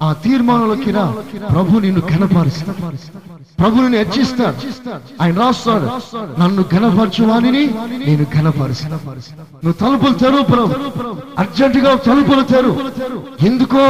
[0.00, 1.04] ఆ తీర్మానంలోకి రా
[1.50, 2.82] ప్రభు నిన్ను కనపరుస్తాడు
[3.58, 4.56] ప్రభు నిన్ను హెచ్చిస్తాడు.
[5.20, 5.86] ఆయన రాస్తాడు.
[6.40, 7.62] నన్ను కనపరచువానిని
[8.02, 8.98] నేను కనపరుస్తాను
[9.56, 10.74] నువ్వు తలుపులు తెరువు ప్రభు.
[11.38, 12.72] అర్జెంటుగా తలుపులు తెరు
[13.42, 13.84] ఎందుకో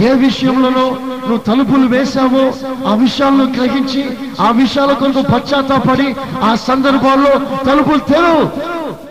[0.00, 0.86] ఏ విషయంలోనో
[1.20, 2.44] నువ్వు తలుపులు వేశావో
[2.86, 4.02] ఆ విషయాలను గ్రహించి
[4.40, 6.08] ఆ విషయాల కొరకు పశ్చాత్తాపడి
[6.42, 7.34] ఆ సందర్భాల్లో
[7.64, 8.36] తలుపులు తెరు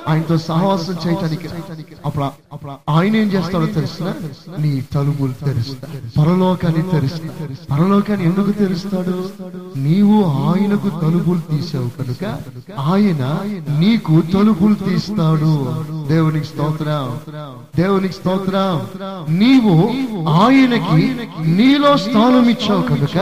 [0.09, 1.47] ఆయనతో సహవాసం చేయటానికి
[2.05, 2.25] అప్పుడు
[2.89, 4.07] ఆయన ఏం చేస్తాడో తెలుసిన
[4.59, 5.87] నీ తలుపులు తెరుస్తా
[6.17, 7.29] పరలోకాన్ని తెరుస్తా
[7.71, 9.15] పరలోకాన్ని ఎందుకు తెరుస్తాడు?
[9.77, 12.23] నీవు ఆయనకు తలుపులు తీసావు కనుక
[12.89, 13.23] ఆయన
[13.79, 15.53] నీకు తలుపులు తీస్తాడు.
[16.07, 17.07] దేవునికి స్తోత్రం.
[17.75, 18.75] దేవునికి స్తోత్రం.
[19.33, 19.75] నీవు
[20.39, 21.01] ఆయనకి
[21.57, 23.17] నీలో స్థానం ఇచ్చావు కనుక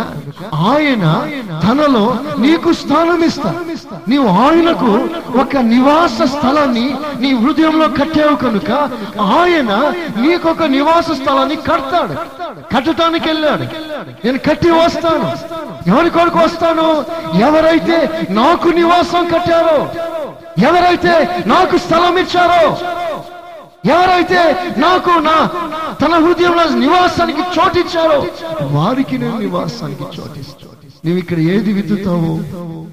[0.69, 1.05] ఆయన
[1.63, 2.05] తనలో
[2.39, 3.51] నీకు స్థానం ఇస్తా
[4.07, 4.91] నీవు ఆయనకు
[5.39, 6.85] ఒక నివాస స్థలాన్ని
[7.19, 8.69] నీ హృదయంలో కట్టావు కనుక
[9.23, 9.71] ఆయన
[10.21, 12.13] నీకొక నివాస స్థలాన్ని కడతాడు.
[12.75, 13.63] కట్టడానికి వెళ్ళాడు.
[14.25, 15.27] నేను కట్టి వస్తాను.
[15.89, 17.05] ఎవరి కొరకు వస్తాను?
[17.39, 19.91] ఎవరైతే నాకు నివాసం కట్టారో
[20.67, 22.77] ఎవరైతే నాకు స్థలం ఇచ్చారో
[23.85, 24.41] ఎవరైతే
[24.77, 25.49] నాకు నా
[26.01, 28.25] తన హృదయంలో నివాసానికి చోటిచ్చారో
[28.61, 30.73] వారికి నేను నివాసానికి చోటిస్తాను.
[31.03, 32.33] నువ్వు ఇక్కడ ఏది విత్తుతావో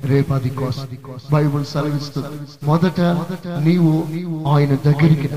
[0.05, 0.87] రేపు అది కోసం.
[1.33, 2.29] బైబుల్ సెలవిస్తుంది
[2.67, 3.01] మొదట
[3.65, 3.91] నీవు
[4.49, 5.29] ఆయన దగ్గరికి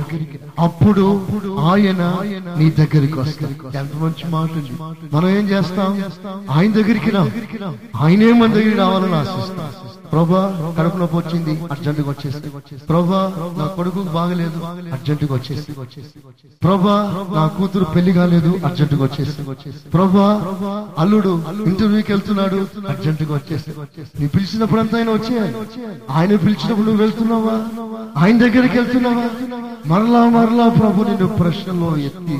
[0.60, 1.06] అప్పుడు
[1.72, 2.02] ఆయన
[2.60, 3.56] నీ దగ్గరికి వస్తాడు.
[3.78, 4.50] ఎంత మంచి మాట
[5.14, 5.92] మనం ఏం చేస్తాం?
[6.52, 7.24] ఆయన దగ్గరికి రా.
[8.00, 9.70] ఆయనే మన దగ్గరికి రావాలని ఆశిస్తాం.
[10.14, 10.41] ప్రభా
[10.78, 12.39] కడుపు నొప్పి వచ్చింది అర్జెంటుగా వచ్చేసి.
[12.89, 13.22] ప్రభా
[13.57, 14.59] నా కొడుకు బాగలేదు
[14.93, 15.72] అర్జెంటుగా వచ్చేసి.
[16.64, 16.95] ప్రభా
[17.36, 19.32] నా కూతురు పెళ్ళి కాలేదు అర్జెంటుగా వచ్చేసి.
[19.93, 20.28] ప్రభా
[20.97, 21.34] అల్లుడు
[21.66, 22.59] ఇంటర్వ్యూకి వెళ్తున్నాడు
[22.89, 23.72] అర్జెంటుగా వచ్చేసి.
[24.20, 25.39] నీ పిలిచినప్పుడు అంతా ఆయన వచ్చే.
[26.09, 27.55] ఆయన పిలిచినప్పుడు నువ్వు వెళ్తున్నావా?
[28.24, 29.26] ఆయన దగ్గరికి వెళ్తున్నావా?
[29.88, 32.38] మరలా మరలా ప్రభు నిన్ను ప్రశ్నలో ఎత్తి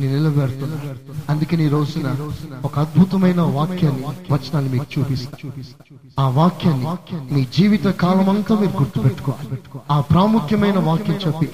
[0.00, 0.78] నేను నిలబెడుతున్నా
[1.30, 2.08] అందుకని ఈ రోజున
[2.64, 5.36] ఒక అద్భుతమైన వాక్యాన్ని వచనాన్ని మీకు చూపిస్తా.
[6.18, 6.86] ఆ వాక్యాన్ని
[7.34, 9.58] మీ జీవిత కాలం అంతా మీరు గుర్తుపెట్టుకోవాలి.
[9.90, 11.48] ఆ ప్రాముఖ్యమైన వాక్యం చెప్పి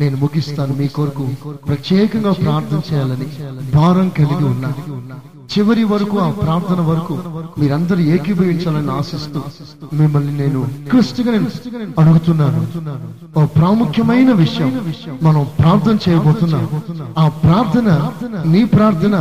[0.00, 0.74] నేను ముగిస్తాను.
[0.74, 1.26] మీ కొరకు
[1.68, 3.28] ప్రత్యేకంగా ప్రార్థన చేయాలని
[3.74, 4.72] భారం కలిగి ఉన్నా
[5.52, 7.14] చివరి వరకు ఆ ప్రార్థన వరకు
[7.60, 9.40] మీరందరూ ఏకీభవించాలని ఆశిస్తూ
[9.92, 11.32] మిమ్మల్ని నేను క్రిస్టుగా
[11.98, 12.60] అడుగుతున్నాను.
[13.38, 14.72] ఓ ప్రాముఖ్యమైన విషయం
[15.22, 16.64] మనం ప్రార్థన చేయబోతున్నాం.
[17.18, 17.88] ఆ ప్రార్థన
[18.46, 19.16] నీ ప్రార్థన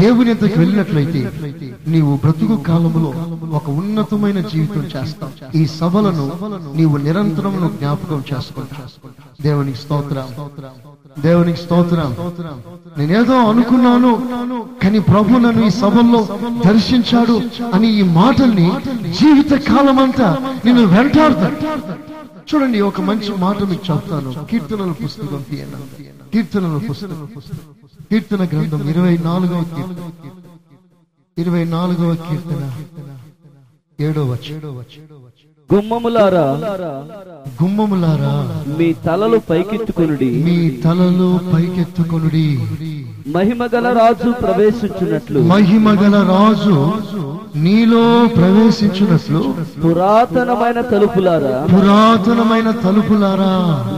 [0.00, 1.22] దేవుని ఎంతకు వెళ్ళినట్లయితే
[1.88, 3.10] నీవు బ్రతుకు కాలంలో
[3.58, 5.32] ఒక ఉన్నతమైన జీవితం చేస్తావు.
[5.58, 6.26] ఈ సభలను
[6.76, 8.82] నీవు నిరంతరం జ్ఞాపకం చేసుకుంటా
[9.42, 10.18] దేవునికి స్తోత్ర.
[11.20, 12.10] దేవునికి స్తోత్రం.
[12.98, 14.10] నేనేదో అనుకున్నాను
[14.82, 16.20] కానీ ప్రభు నన్ను ఈ సభల్లో
[16.66, 17.36] దర్శించాడు
[17.74, 18.70] అని ఈ మాటల్ని
[19.12, 20.28] జీవిత కాలం అంతా
[20.64, 21.56] నేను వెంటాడుతాను
[22.48, 24.30] చూడండి ఒక మంచి మాట మీకు చెప్తాను.
[24.50, 25.40] కీర్తనల పుస్తకం
[26.32, 27.28] కీర్తనల పుస్తకం.
[28.10, 30.10] కీర్తన గ్రంథం ఇరవై నాలుగవ కీర్తన.
[31.38, 32.62] ఇరవై నాలుగవ కీర్తన.
[34.00, 34.36] ఏడవ
[35.74, 36.44] గుమ్మములారా
[37.62, 38.34] గుమ్మములారా
[38.78, 40.42] మీ తలలు పైకెత్తుకొనుడి.
[40.44, 42.58] మీ తలలు పైకెత్తుకొనుడి.
[43.26, 46.92] మహిమ గల రాజు ప్రవేశించున్నట్లు మహిమగల రాజు
[47.58, 49.54] నీలో ప్రవేశించినట్లు.
[49.84, 51.66] పురాతనమైన తలుపులారా.
[51.74, 53.52] పురాతనమైన తలుపులారా.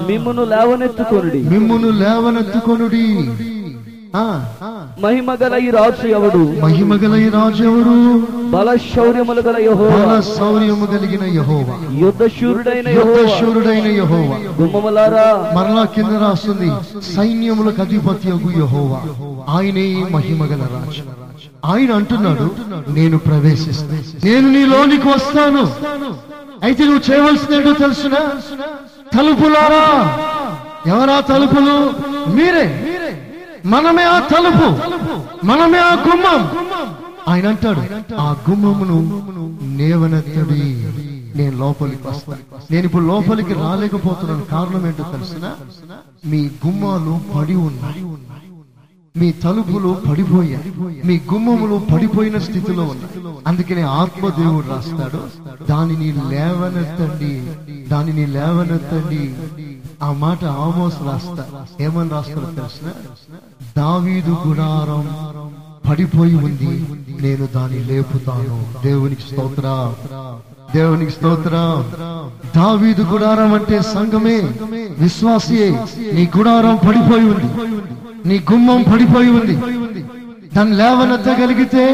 [0.09, 1.43] మిమ్మును లేవనెత్తుకొనుడి.
[1.43, 3.07] మిమ్మును లేవనెత్తుకొనుడి.
[4.15, 4.23] ఆ,
[5.03, 6.41] మహిమ గల ఈ రాజు ఎవడు?
[6.63, 7.97] మహిమగల ఈ రాజు ఎవరు
[8.49, 11.75] బల శౌర్యములు గల యహో బల శౌర్యము కలిగిన యహోవా.
[11.99, 13.19] యుద్ధ శూరుడైన యుద్ధ.
[13.39, 14.37] శూరుడైన యహోవా.
[14.61, 15.27] గుమ్మములారా.
[15.57, 16.69] మరలా కింద రాస్తుంది
[17.15, 18.29] సైన్యములకు అధిపతి
[18.59, 19.01] యహోవా.
[19.49, 21.03] ఆయనే మహిమగల రాజు.
[21.65, 22.47] ఆయన అంటున్నాడు
[22.89, 25.63] నేను ప్రవేశిస్తాను నేను నీలోనికి వస్తాను.
[26.63, 28.23] అయితే నువ్వు చేయవలసింది ఏంటో తెలుసునా?
[29.15, 29.85] తలుపులారా?
[30.87, 31.77] ఎవరా తలుపులు?
[32.31, 32.67] మీరే.
[33.67, 34.69] మనమే ఆ తలుపు
[35.47, 36.41] మనమే ఆ గుమ్మం.
[37.29, 37.83] ఆయన అంటాడు
[38.15, 38.99] ఆ గుమ్మమును
[39.63, 40.87] నేవనెత్తడి.
[41.37, 42.39] నేను లోపలికి వస్తాను
[42.71, 44.45] నేను ఇప్పుడు లోపలికి రాలేకపోతున్నాను.
[44.45, 45.51] కారణం ఏంటో తెలుసునా?
[46.27, 48.05] మీ గుమ్మాలు పడి ఉన్నాయి.
[49.17, 50.73] మీ తలుపులు పడిపోయాయి.
[51.05, 53.35] మీ గుమ్మములు పడిపోయిన స్థితిలో ఉన్నాయి.
[53.47, 55.21] అందుకనే ఆత్మదేవుడు రాస్తాడు
[55.71, 57.33] దానిని లేవనెత్తండి
[57.89, 59.35] దానిని లేవనెత్తండి
[60.03, 61.47] ఆ మాట ఆమోస్ రాస్తా.
[61.81, 62.89] ఏమని రాస్తారో తెలిసిన?
[63.77, 65.09] దావీదు గుడారం
[65.91, 66.87] పడిపోయి ఉంది.
[67.21, 68.67] నేను దాన్ని లేపుతాను.
[68.85, 69.95] దేవునికి స్తోత్ర.
[70.75, 71.85] దేవునికి స్తోత్ర.
[72.57, 74.37] దావీదు గుడారం అంటే సంఘమే.
[74.99, 75.71] విశ్వాసియే.
[76.13, 77.79] నీ గుడారం పడిపోయి ఉంది.
[78.29, 79.79] నీ గుమ్మం పడిపోయి ఉంది.
[80.59, 81.87] తను లేవనెత్తగలిగితే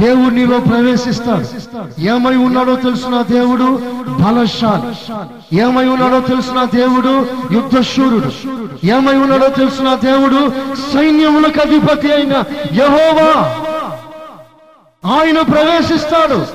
[0.00, 2.00] దేవుడు నీలో ప్రవేశిస్తాడు.
[2.00, 5.12] ఏమై ఉన్నాడో తెలుసిన దేవుడు బలశాలి.
[5.60, 8.30] ఏమై ఉన్నాడో తెలుసిన దేవుడు యుద్ధశూరుడు.
[8.86, 10.50] ఏమై ఉన్నాడో తెలుసిన దేవుడు
[10.92, 12.32] సైన్యములకు అధిపతి అయిన
[12.72, 13.56] యహోవా.
[15.16, 16.46] ఆయన ప్రవేశిస్తాడు.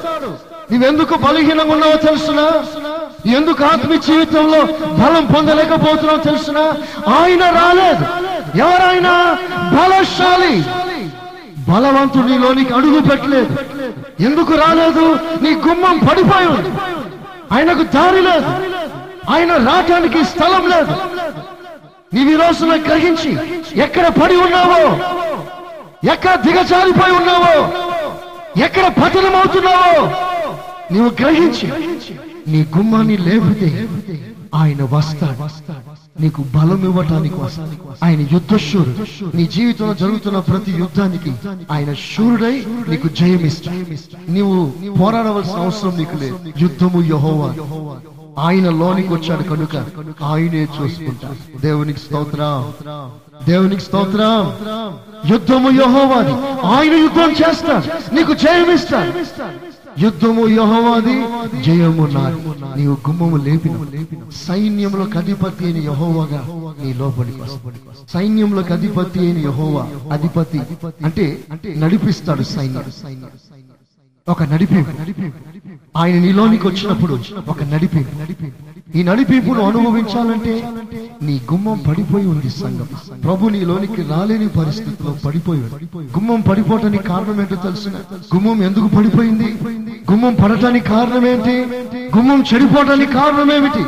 [0.72, 2.52] నీవెందుకు బలహీనంగా ఉన్నావో తెలుసునా?
[3.38, 4.62] ఎందుకు ఆత్మీయ జీవితంలో
[4.94, 6.74] బలం పొందలేకపోతున్నావు తెలుసునా?
[7.16, 8.06] ఆయన రాలేదు.
[8.58, 9.38] ఎవరైనా
[9.74, 10.66] బలశాలి?
[11.70, 13.56] బలవంతుడు నీలోనికి అడుగు పెట్టలేదు.
[14.20, 15.06] ఎందుకు రాలేదు?
[15.42, 16.72] నీ గుమ్మం పడిపోయి ఉంది.
[17.52, 18.50] ఆయనకు దారి లేదు.
[19.30, 20.96] ఆయన రావటానికి స్థలం లేదు.
[22.14, 23.32] నీవి రోజున గ్రహించి
[23.82, 24.82] ఎక్కడ పడి ఉన్నావో
[26.12, 27.56] ఎక్కడ దిగజారిపోయి ఉన్నావో
[28.64, 30.04] ఎక్కడ పతనం అవుతున్నావో
[30.92, 31.68] నీవు గ్రహించి
[32.48, 33.88] నీ గుమ్మాన్ని లేపితే
[34.56, 35.50] ఆయన వస్తాడు.
[36.20, 37.36] నీకు బలం ఇవ్వటానికి
[38.04, 38.94] ఆయన యుద్ధశూరు
[39.36, 41.32] నీ జీవితంలో జరుగుతున్న ప్రతి యుద్ధానికి
[41.72, 42.56] ఆయన శూరుడై
[42.88, 43.86] నీకు జయమిస్తాడు
[44.30, 44.56] నీవు
[45.02, 46.36] పోరాడవలసిన అవసరం నీకు లేదు.
[46.62, 47.50] యుద్ధము యహోవా.
[48.42, 49.76] ఆయన లోనికి వచ్చాడు కనుక
[50.24, 51.30] ఆయనే చూసుకుంటా.
[51.62, 52.64] దేవునికి స్తోత్రం.
[53.44, 54.44] దేవునికి స్తోత్రం.
[55.32, 56.34] యుద్ధము యహోవాది.
[56.68, 58.16] ఆయన యుద్ధం చేస్తాడు.
[58.16, 59.12] నీకు జయమిస్తాడు
[60.00, 61.16] యుద్ధము యహోవాది
[61.64, 62.40] జయము నాది.
[62.82, 63.76] నీవు గుమ్మము లేపిన
[64.48, 66.42] సైన్యములకు అధిపతి అయిన యహోవాగా
[66.84, 67.42] నీ లోపలికి
[68.14, 70.62] సైన్యములకు అధిపతి అయిన యహోవా అధిపతి
[71.04, 72.84] అంటే అంటే నడిపిస్తాడు సైన్యం.
[74.30, 74.86] ఒక నడిపి
[75.98, 78.06] ఆయన నీలోనికి వచ్చినప్పుడు ఒక నడిపి
[78.96, 80.54] ఈ నడిపింపును అనుభవించాలంటే
[81.22, 82.88] నీ గుమ్మం పడిపోయి ఉంది సంఘం
[83.24, 85.64] ప్రభు నీలోనికి రాలేని పరిస్థితిలో పడిపోయి
[86.16, 87.90] గుమ్మం పడిపోవటానికి కారణం ఏంటో తెలుసు
[88.36, 89.50] గుమ్మం ఎందుకు పడిపోయింది?
[90.12, 91.56] గుమ్మం పడటానికి కారణం ఏంటి?
[92.16, 93.84] గుమ్మం చెడిపోవటానికి కారణం ఏమిటి?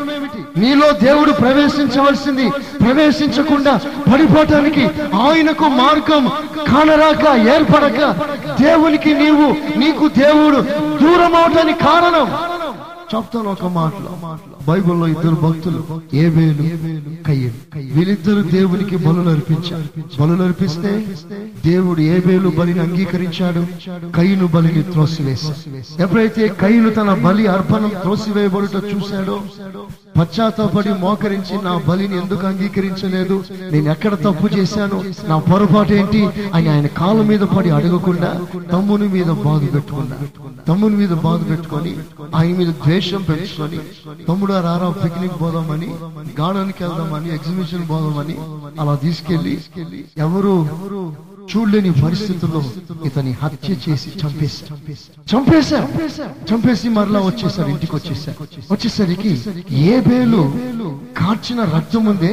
[0.59, 2.45] నీలో దేవుడు ప్రవేశించవలసింది
[2.83, 3.73] ప్రవేశించకుండా
[4.11, 4.83] పడిపోవటానికి
[5.23, 6.23] ఆయనకు మార్గం
[6.69, 7.99] కానరాక ఏర్పడక
[8.61, 9.47] దేవునికి నీవు
[9.77, 10.59] నీకు దేవుడు
[11.01, 12.27] దూరం అవటానికి కారణం.
[13.11, 14.11] చెప్తాను ఒక మాటలో
[14.67, 15.81] బైబిల్లో ఇద్దరు భక్తులు
[16.17, 16.63] ఏబేలు
[17.25, 17.59] కయ్యేలు
[17.93, 19.87] వీళ్ళిద్దరు దేవునికి బలులు అర్పించారు
[20.19, 20.91] బలులు అర్పిస్తే
[21.65, 23.63] దేవుడు ఏబేలు బలిని అంగీకరించాడు
[24.15, 25.55] కయ్యను బలిని త్రోసివేశాడు.
[26.01, 29.37] ఎప్పుడైతే కయ్యను తన బలి అర్పణం త్రోసివేయబడుట చూశాడో
[30.17, 33.35] పశ్చాత్తాపడి మోకరించి నా బలిని ఎందుకు అంగీకరించలేదు?
[33.71, 34.97] నేను ఎక్కడ తప్పు చేశాను?
[35.29, 36.21] నా పొరపాటు ఏంటి?
[36.53, 38.31] అని ఆయన కాళ్ళ మీద పడి అడగకుండా
[38.71, 40.17] తమ్ముని మీద బాధ పెట్టుకున్నా.
[40.67, 41.93] తమ్ముని మీద బాధ పెట్టుకొని
[42.35, 43.79] ఆయన మీద ద్వేషం పెంచుకొని
[44.27, 45.89] తమ్ముడు రారా పిక్నిక్ పోదామని
[46.39, 48.35] గార్డెన్కి వెళ్దామని ఎగ్జిబిషన్ పోదామని
[48.79, 49.55] అలా తీసుకెళ్ళి
[50.19, 50.53] ఎవరు
[51.51, 52.61] చూడలేని పరిస్థితుల్లో
[53.05, 54.63] ఇతని హత్య చేసి చంపేసి
[55.31, 55.87] చంపేశారు
[56.49, 58.35] చంపేసి మరలా వచ్చేసారు ఇంటికి వచ్చేసారు
[58.71, 59.31] వచ్చేసరికి
[59.85, 60.41] ఏ బేలు
[61.19, 62.31] కార్చిన రక్తం ఉంది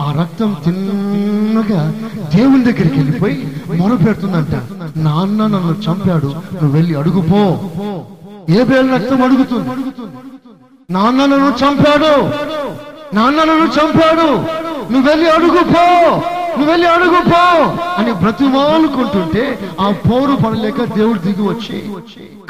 [0.00, 1.80] ఆ రక్తం తిన్నగా
[2.34, 3.38] దేవుని దగ్గరికి వెళ్ళిపోయి
[3.80, 4.52] మొరపెడుతుందంట.
[5.06, 7.42] నాన్న నన్ను చంపాడు నువ్వు వెళ్ళి అడుగుపో
[8.54, 9.70] ఏబేలు రక్తం అడుగుతుంది.
[10.88, 12.12] నాన్న నన్ను చంపాడు
[13.14, 14.28] నాన్న నన్ను చంపాడు
[14.90, 15.84] నువ్వు వెళ్ళి అడుగుపో
[16.50, 17.42] నువ్వు వెళ్ళి అడుగుపో
[17.98, 19.44] అని బ్రతిమాలుకుంటుంటే
[19.80, 21.78] ఆ పోరు పడలేక దేవుడు దిగి వచ్చి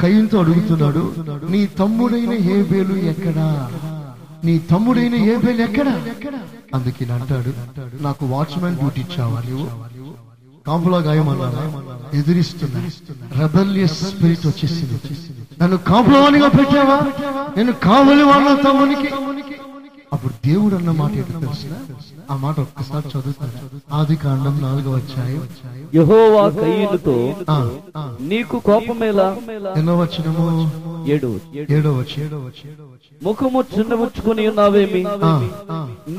[0.01, 1.03] కయ్యంతో అడుగుతున్నాడు
[1.51, 3.47] నీ తమ్ముడైన ఏ బేలు ఎక్కడా?
[4.43, 5.93] నీ తమ్ముడైన ఏ బేలు ఎక్కడా?
[6.75, 7.51] అందుకే అంటాడు
[8.05, 9.67] నాకు వాచ్మెన్ డ్యూటీ ఇచ్చావా నువ్వు
[10.65, 11.63] కాపులా గాయమన్నారా
[12.19, 12.79] ఎదిరిస్తున్నా
[13.39, 14.97] రెబల్యస్ స్పిరిట్ వచ్చేసింది.
[15.61, 16.97] నన్ను కాపులవానిగా పెట్టావా?
[17.57, 19.09] నేను కావలి వాళ్ళ తమ్మునికి
[20.43, 21.49] దేవుడు అన్న మాట ఏంటో
[22.31, 23.59] ఆ మాట ఒక్కసారి చదువుతాను
[23.93, 25.37] ఆది కాండం నాలుగో వచ్చాయి
[25.95, 26.43] యహోవా.
[28.29, 29.27] నీకు కోపమేలా?
[29.77, 30.45] ఎన్నో వచ్చినము
[31.07, 31.31] ఏడు.
[31.75, 32.39] ఏడో ఏడో
[33.21, 35.01] ముఖము చిన్నబుచ్చుకుని ఉన్నావేమి.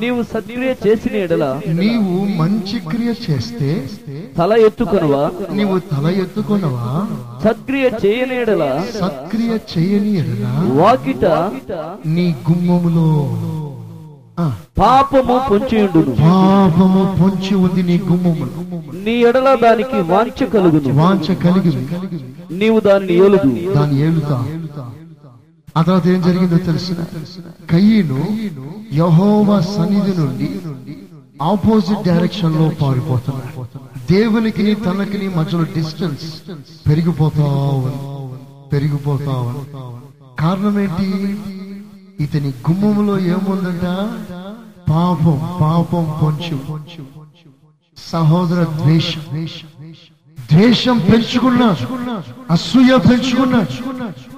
[0.01, 1.45] నీవు సత్క్రియ చేసిన ఎడల
[1.81, 3.71] నీవు మంచి క్రియ చేస్తే
[4.39, 5.23] తల ఎత్తుకొనవా?
[5.53, 6.87] నీవు తల ఎత్తుకొనవా?
[7.45, 8.65] సత్క్రియ చేయని ఎడల
[9.01, 11.25] సత్క్రియ చేయని ఎడలా వాకిట
[12.09, 13.09] నీ గుమ్మములో
[14.79, 16.15] పాపము పొంచియుండును.
[16.15, 18.63] పాపము పొంచి ఉంది నీ గుమ్మములో
[19.05, 20.95] నీ ఎడల దానికి వాంఛ కలుగును.
[20.95, 21.87] వాంఛ కలిగి
[22.59, 23.73] నీవు దాన్ని ఏలుదు.
[23.73, 24.47] దాన్ని ఏలుతా.
[25.77, 26.97] ఆ తర్వాత ఏం జరిగిందో తెలిసిన?
[27.71, 28.27] కయ్యను
[28.95, 30.51] యహోవా సన్నిధి నుండి
[31.43, 33.67] ఆపోజిట్ డైరెక్షన్లో పారిపోతున్నాడు.
[34.13, 36.51] దేవునికి తనకి మధ్యలో డిస్టెన్స్
[36.89, 37.97] పెరిగిపోతా ఉంది.
[38.73, 39.67] పెరిగిపోతా ఉంది.
[40.41, 41.37] కారణం ఏంటి?
[42.23, 43.85] ఇతని గుమ్మములో ఏముందంట?
[44.91, 46.61] పాపం పాపం పొంచు.
[47.97, 49.21] సహోదర ద్వేషం.
[50.53, 51.87] ద్వేషం పెంచుకున్నాడు
[52.51, 53.67] అసూయ పెంచుకున్నా.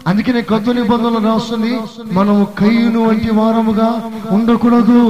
[0.07, 1.79] అందుకనే కొత్త నిబంధనలు రాస్తుంది
[2.13, 5.01] మనము కయ్యును వంటి వారముగా ఉండకూడదు.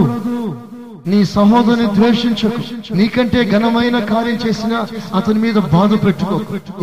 [1.07, 2.61] నీ సహోదరుని ద్వేషించకు.
[2.99, 4.79] నీకంటే ఘనమైన కార్యం చేసినా
[5.15, 6.37] అతని మీద బాధ పెట్టుకో.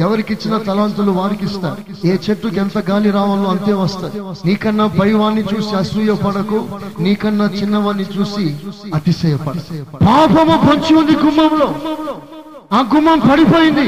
[0.03, 4.13] ఎవరికిచ్చిన తలాంతులు వారికి ఇస్తారు ఏ చెట్టుకి ఎంత గాలి రావాలో అంతే వస్తారు
[4.45, 6.59] నీకన్నా పైవాన్ని చూసి అసూయ పడకు
[7.05, 8.45] నీకన్నా చిన్నవాన్ని చూసి
[8.93, 9.55] అతిశయపడ.
[10.07, 11.69] పాపము పంచి ఉంది గుమ్మంలో.
[12.77, 13.87] ఆ గుమ్మం పడిపోయింది.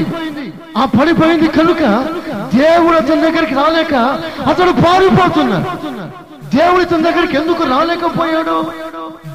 [0.76, 1.82] ఆ పడిపోయింది కనుక
[2.54, 3.94] దేవుడు అతని దగ్గరికి రాలేక
[4.50, 5.70] అతడు పారిపోతున్నాడు
[6.56, 8.56] దేవుడు తన దగ్గరికి ఎందుకు రాలేకపోయాడు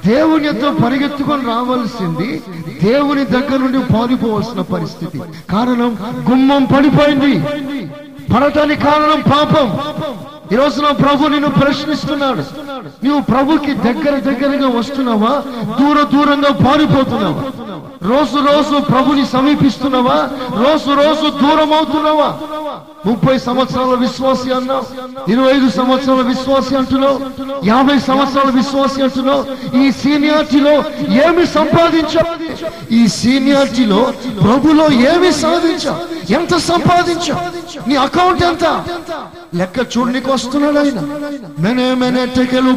[0.05, 2.43] దేవునితో పరిగెత్తుకొని రావాల్సింది
[2.83, 5.19] దేవుని దగ్గర నుండి పారిపోవాల్సిన పరిస్థితి.
[5.49, 5.97] కారణం
[6.31, 7.33] గుమ్మం పడిపోయింది.
[8.33, 9.79] పడటానికి కారణం పాపం.
[10.51, 12.43] ఈ రోజున ప్రభు నిన్ను ప్రశ్నిస్తున్నాడు.
[13.05, 15.43] నువ్వు ప్రభుకి దగ్గర దగ్గరగా వస్తున్నావా?
[15.79, 17.43] దూర దూరంగా పారిపోతున్నావా?
[18.03, 20.29] రోజు రోజు ప్రభుని సమీపిస్తున్నావా?
[20.65, 22.39] రోజు రోజు దూరం అవుతున్నావా
[23.05, 24.83] ముప్పై సంవత్సరాల విశ్వాసి అన్నావు.
[25.31, 27.19] ఇరవై ఐదు సంవత్సరాల విశ్వాసి అంటున్నావు.
[27.65, 29.77] యాభై సంవత్సరాల విశ్వాసి అంటున్నావు.
[29.77, 30.73] ఈ సీనియారిటీలో
[31.27, 32.53] ఏమి సంపాదించావు?
[32.93, 36.31] ఈ సీనియారిటీలో ప్రభులో ఏమి సాధించావు?
[36.33, 37.89] ఎంత సంపాదించావు?
[37.89, 38.85] నీ అకౌంట్ ఎంత?
[39.55, 40.99] లెక్క చూడడానికి వస్తున్నాడు ఆయన.
[41.59, 42.75] మెనే మెనే టెకెలు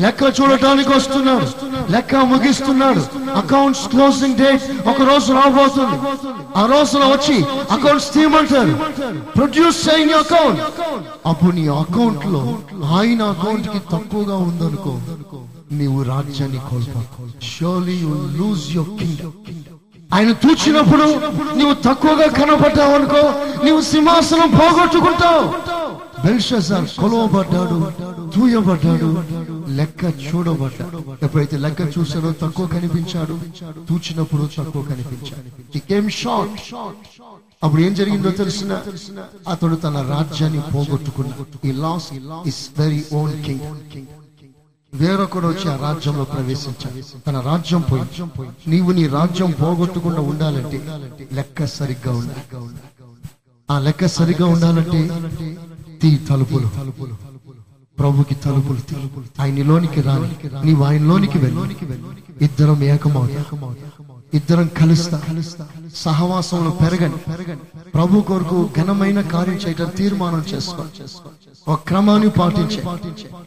[0.00, 1.46] లెక్క చూడటానికి వస్తున్నాడు.
[1.92, 3.02] లెక్క ముగిస్తున్నాడు.
[3.36, 6.00] అకౌంట్స్ క్లోజింగ్ డేట్ ఒక రోజు రాబోతుంది.
[6.56, 9.11] ఆ రోజులో వచ్చి అకౌంట్స్ తీయమంటారు.
[9.36, 10.60] ప్రొడ్యూస్ చేయని అకౌంట్
[11.26, 12.42] అప్పుడు నీ అకౌంట్లో
[12.98, 14.94] ఆయన అకౌంట్కి తక్కువగా ఉందనుకో
[15.80, 17.00] నీవు రాజ్యాన్ని కోల్పో
[17.52, 19.36] షోలీ యు లూజ్ యువర్ కింగ్డమ్
[20.16, 21.04] ఆయన తూచినప్పుడు
[21.58, 23.22] నీవు తక్కువగా కనబడ్డావు అనుకో
[23.64, 25.44] నీవు సింహాసనం పోగొట్టుకుంటావు.
[26.24, 27.78] బెల్షాజార్ కొలవబడ్డాడు
[28.34, 29.08] తూయబడ్డాడు
[29.78, 30.98] లెక్క చూడబడ్డాడు.
[31.22, 33.34] ఎప్పుడైతే లెక్క చూసాడో తక్కువ కనిపించాడు
[33.88, 35.48] తూచినప్పుడు తక్కువ కనిపించాడు.
[35.90, 36.60] కేమ్ షార్ట్
[37.62, 38.72] అప్పుడు ఏం జరిగిందో తెలిసిన?
[39.48, 41.66] అతడు తన రాజ్యాన్ని పోగొట్టుకున్నాడు.
[41.66, 42.08] ఈ loss
[42.46, 43.66] is very own king
[44.94, 47.20] వేరొకడు వచ్చి ఆ రాజ్యంలో ప్రవేశించాడు.
[47.26, 48.02] తన రాజ్యం పోయి
[48.70, 50.78] నీవు నీ రాజ్యం పోగొట్టకుండా ఉండాలంటే
[51.32, 52.42] లెక్క సరిగ్గా ఉండాలి
[53.68, 55.00] ఆ లెక్క సరిగ్గా ఉండాలంటే
[56.02, 56.68] తీ తలుపులు.
[56.78, 57.14] తలుపులు.
[57.98, 58.96] ప్రభుకి తలుపులు తీ.
[59.40, 60.28] ఆయనలోనికి రాని
[60.66, 61.76] నీవు ఆయనలోనికి వెళ్ళి.
[62.44, 63.44] ఇద్దరం ఏకమవుతాం.
[64.34, 65.16] ఇద్దరం కలుస్తా.
[65.28, 65.64] కలుస్తా
[65.96, 67.64] సహవాసంలో పెరగండి పెరగండి
[67.94, 70.84] ప్రభు కొరకు ఘనమైన కార్యం చేయటం తీర్మానం చేసుకో.
[71.68, 72.82] ఒక క్రమాన్ని పాటించే.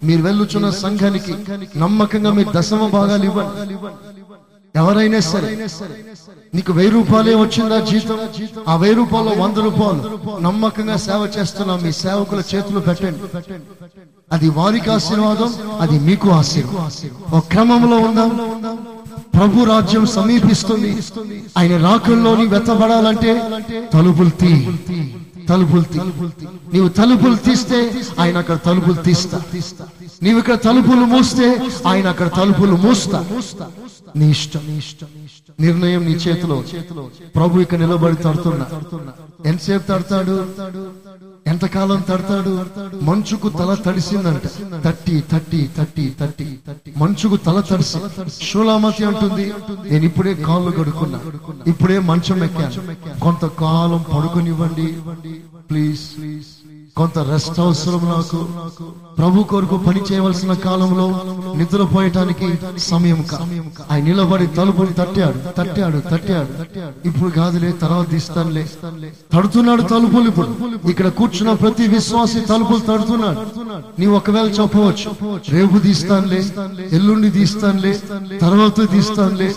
[0.04, 1.34] మీరు వెళ్ళుచున్న సంఘానికి
[1.80, 3.76] నమ్మకంగా మీరు దశమ భాగాలు ఇవ్వండి.
[4.76, 5.50] ఎవరైనా సరే
[6.56, 8.20] నీకు వెయ్యి రూపాయలే వచ్చిందా జీతం?
[8.68, 10.02] ఆ వెయ్యి రూపాయలు వంద రూపాయలు
[10.42, 13.20] నమ్మకంగా సేవ చేస్తున్నా మీ సేవకుల చేతులు పెట్టండి.
[14.32, 17.10] అది వారికి ఆశీర్వాదం అది మీకు ఆశీర్వాదం.
[17.38, 18.32] ఒక క్రమంలో ఉందాం.
[19.36, 21.04] ప్రభు రాజ్యం సమీపిస్తుంది.
[21.58, 23.42] ఆయన రాకల్లోని వెతబడాలంటే
[23.94, 24.68] తలుపులు తీ.
[25.50, 26.00] తలుపులు తీ.
[26.74, 29.42] నీవు తలుపులు తీస్తే ఆయన అక్కడ తలుపులు తీస్తా.
[30.24, 33.26] నీవు ఇక్కడ తలుపులు మూస్తే ఆయన అక్కడ తలుపులు మూస్తా.
[34.16, 34.60] నీ ఇష్టం.
[34.68, 35.08] నీ ఇష్టం
[35.60, 36.64] నిర్ణయం నీ చేతిలో.
[37.36, 38.66] ప్రభు ఇక్కడ నిలబడి తడుతున్నా.
[39.46, 40.46] ఎంతసేపు తడతాడు?
[41.48, 42.54] ఎంతకాలం తడతాడు?
[43.02, 44.46] మంచుకు తల తడిసిందంట.
[44.86, 46.60] తట్టి తట్టి తట్టి తట్టి
[46.98, 47.98] మంచుకు తల తడిసి.
[48.42, 49.54] షూలామతి అంటుంది
[49.90, 51.20] నేను ఇప్పుడే కాళ్ళు కడుకున్నా
[51.68, 53.20] ఇప్పుడే మంచం ఎక్కాను.
[53.20, 54.88] కొంతకాలం పడుకునివ్వండి.
[55.70, 56.04] ప్లీజ్.
[56.98, 58.40] కొంత రెస్ట్ అవసరం నాకు.
[59.18, 61.06] ప్రభు కొరకు పని చేయవలసిన కాలంలో
[61.60, 62.48] నిద్రపోయటానికి
[62.90, 63.20] సమయం
[63.92, 66.52] ఆయన నిలబడి తలుపుని తట్టాడు తట్టాడు తట్టాడు.
[67.08, 68.64] ఇప్పుడు కాదులే తర్వాత ఇస్తానులే.
[69.34, 70.50] తడుతున్నాడు తలుపులు ఇప్పుడు.
[70.90, 73.42] ఇక్కడ కూర్చున్న ప్రతి విశ్వాసి తలుపులు తడుతున్నాడు.
[74.00, 75.10] నీ ఒకవేళ చెప్పవచ్చు
[75.56, 76.42] రేపు తీస్తానులే
[76.98, 77.94] ఎల్లుండి తీస్తానులే
[78.46, 79.50] తర్వాత తీస్తానులే.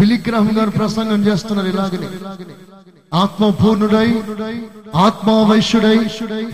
[0.00, 2.08] బిలిగ్రహం గారు ప్రసంగం చేస్తున్నారు ఇలాగనే.
[3.16, 5.96] ఆత్మపూర్ణుడై పూర్ణుడై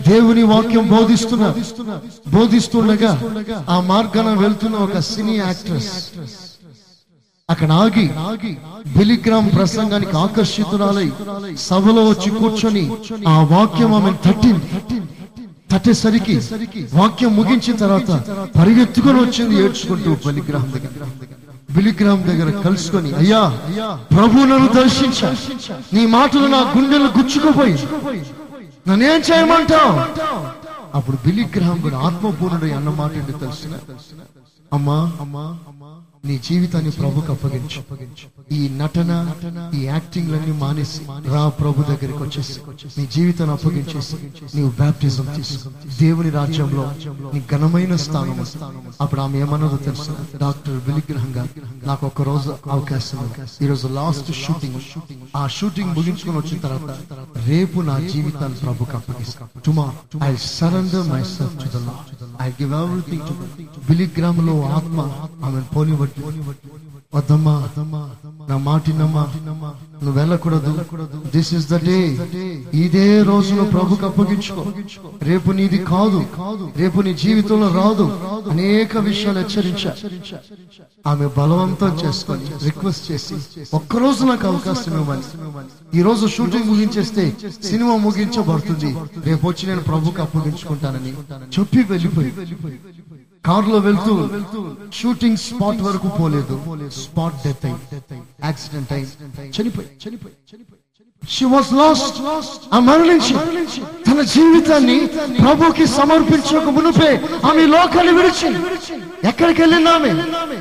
[0.07, 1.45] దేవుని వాక్యం బోధిస్తున్న
[2.33, 3.11] బోధిస్తుండగా
[3.69, 5.91] ఆ మార్గాన వెళ్తున్న ఒక సినీ యాక్ట్రెస్
[7.49, 8.05] అక్కడ ఆగి
[8.95, 11.07] బిలిగ్రామ్ ప్రసంగానికి ఆకర్షితురాలై
[11.63, 12.83] సభలో వచ్చి కూర్చొని
[13.27, 14.67] ఆ వాక్యం ఆమె తట్టింది.
[15.71, 16.35] తట్టేసరికి
[16.93, 18.09] వాక్యం ముగించిన తర్వాత
[18.55, 21.03] పరిగెత్తుకొని వచ్చింది ఏడ్చుకుంటూ బలిగ్రామ్ దగ్గర
[21.75, 23.41] బిలిగ్రామ్ దగ్గర కలుసుకొని అయ్యా
[24.15, 25.29] ప్రభు నన్ను దర్శించా.
[25.93, 27.75] నీ మాటలు నా గుండెలు గుచ్చుకుపోయి.
[28.87, 29.93] నన్నేం చేయమంటావు?
[30.97, 33.73] అప్పుడు బిలిగ్రామ్ కూడా ఆత్మపూర్ణుడు అన్న మాట ఏంటో తెలిసిన?
[34.73, 35.45] అమ్మా అమ్మా
[36.25, 37.79] నీ జీవితాన్ని ప్రభుకు అప్పగించు.
[38.51, 39.11] ఈ నటన
[39.73, 41.01] ఈ యాక్టింగ్ లన్నీ మానేసి
[41.33, 42.55] రా ప్రభు దగ్గరికి వచ్చేసి.
[42.97, 44.17] నీ జీవితాన్ని అప్పగించేసి
[44.55, 45.57] నీవు బ్యాప్టిజం తీసు.
[46.01, 46.85] దేవుని రాజ్యంలో
[47.33, 48.37] నీ ఘనమైన స్థానం
[49.01, 50.15] అప్పుడు ఆమె ఏమన్నదో తెలుసు?
[50.37, 51.43] డాక్టర్ విలిగ్రహంగా
[51.83, 53.19] నాకు ఒక రోజు అవకాశం
[53.61, 54.79] ఈ రోజు లాస్ట్ షూటింగ్.
[55.35, 56.97] ఆ షూటింగ్ ముగించుకొని వచ్చిన తర్వాత
[57.49, 61.23] రేపు నా జీవితాన్ని ప్రభుకి అప్పగిస్తాను tomorrow I surrender my
[61.63, 62.15] myself to the.
[62.41, 63.35] I give everything to
[63.89, 64.99] బిలిగ్రామ్లో ఆత్మ
[65.45, 66.11] ఆమె పోనివట్టి
[67.15, 67.55] వద్దమ్మా
[68.49, 69.23] నా మాటినమ్మా
[70.03, 70.85] నువ్వు వెళ్ళకూడదు.
[71.35, 71.99] దిస్ ఇస్ ద డే
[72.73, 74.65] ఇదే రోజు ప్రభుకి ప్రభుకు అప్పగించుకో.
[75.21, 76.25] రేపు నీది కాదు.
[76.77, 78.05] రేపు నీ జీవితంలో రాదు.
[78.49, 79.93] అనేక విషయాలు హెచ్చరించా.
[81.07, 83.35] ఆమె బలవంతం చేసుకొని రిక్వెస్ట్ చేసి
[83.73, 85.99] ఒక్కరోజు నాకు అవకాశం ఇవ్వమని.
[85.99, 88.97] ఈ రోజు షూటింగ్ ముగించేస్తే సినిమా ముగించబడుతుంది.
[89.25, 91.13] రేపు వచ్చి నేను ప్రభుకి అప్పగించుకుంటానని
[91.59, 92.33] చెప్పి వెళ్ళిపోయి.
[93.43, 94.13] కారులో వెళ్తూ
[94.93, 96.55] షూటింగ్ స్పాట్ వరకు పోలేదు.
[96.97, 97.75] స్పాట్ డెత్ అయి
[98.43, 99.05] యాక్సిడెంట్ అయి
[99.55, 99.87] చనిపోయి.
[99.99, 100.79] చనిపోయి చనిపోయి
[101.23, 102.17] షీ వాస్ లాస్ట్
[102.73, 103.35] ఆ మరణించి
[104.07, 104.97] తన జీవితాన్ని
[105.41, 107.11] ప్రభుకి సమర్పించక మునుపే
[107.49, 108.49] ఆమె లోకాన్ని విడిచి
[109.27, 110.57] ఎక్కడికి వెళ్ళిందామె ఆమె?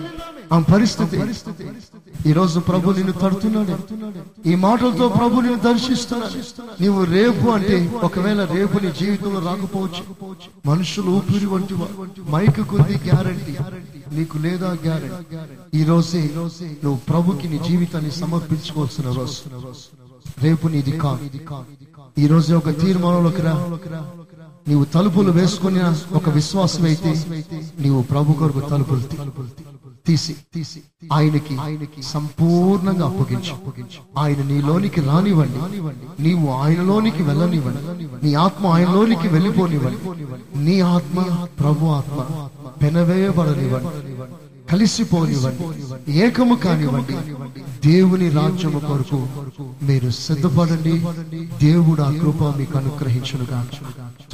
[0.52, 1.16] ఆమె పరిస్థితి
[2.26, 3.74] ఈ రోజు ప్రభు నిన్ను తడుతున్నాడు.
[4.48, 6.36] ఈ మాటలతో ప్రభు నిన్ను దర్శిస్తున్నాడు.
[6.82, 10.02] నీవు రేపు అంటే ఒకవేళ రేపు నీ జీవితంలో రాకపోవచ్చు.
[10.66, 11.74] మనుషులు ఊపిరి వంటి
[12.30, 13.54] మైక్ కొద్ది గ్యారంటీ.
[14.16, 15.80] నీకు లేదా గ్యారంటీ?
[15.80, 16.22] ఈ రోజే
[16.84, 19.38] నువ్వు ప్రభుకి నీ జీవితాన్ని సమర్పించుకోవాల్సిన రోజు.
[20.42, 21.24] రేపు నీది కాదు
[22.18, 23.54] ఈ రోజు ఒక తీర్మానంలోకి రా.
[24.68, 25.80] నీవు తలుపులు వేసుకుని
[26.14, 27.10] ఒక విశ్వాసం అయితే
[27.80, 29.48] నీవు ప్రభు కొరకు తలుపులు తలుపులు
[30.06, 30.80] తీసి తీసి
[31.12, 33.54] ఆయనకి ఆయనకి సంపూర్ణంగా అప్పగించు.
[34.18, 35.82] ఆయన నీలోనికి రానివ్వండి.
[36.22, 38.26] నీవు ఆయనలోనికి వెళ్ళనివ్వండి.
[38.26, 39.98] నీ ఆత్మ ఆయనలోనికి వెళ్ళిపోనివ్వండి.
[40.58, 42.48] నీ ఆత్మ ప్రభు ఆత్మ
[42.82, 43.86] పెనవేయబడనివ్వండి.
[44.72, 46.18] కలిసిపోనివ్వండి.
[46.18, 47.12] ఏకము కానివ్వండి.
[47.90, 49.26] దేవుని రాజ్యము కొరకు
[49.82, 50.92] మీరు సిద్ధపడండి.
[51.66, 53.68] దేవుడు ఆ కృప మీకు అనుగ్రహించునుగా.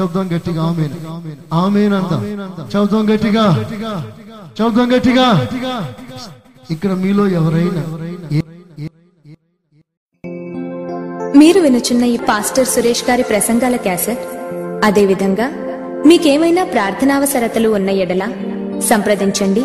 [0.01, 0.91] చెప్దాం గట్టిగా ఆమెన్.
[1.55, 2.37] ఆమెన్ అంత.
[2.77, 3.65] చెప్దాం గట్టిగా.
[4.63, 5.49] చెప్దాం గట్టిగా.
[6.71, 7.85] ఇక్కడ మీలో ఎవరైనా
[11.37, 14.21] మీరు వినుచున్న ఈ పాస్టర్ సురేష్ గారి ప్రసంగాల క్యాసెట్?
[14.85, 15.49] అదేవిధంగా
[16.07, 18.33] మీకేమైనా ప్రార్థనావసరతలు ఉన్న ఎడల
[18.89, 19.65] సంప్రదించండి.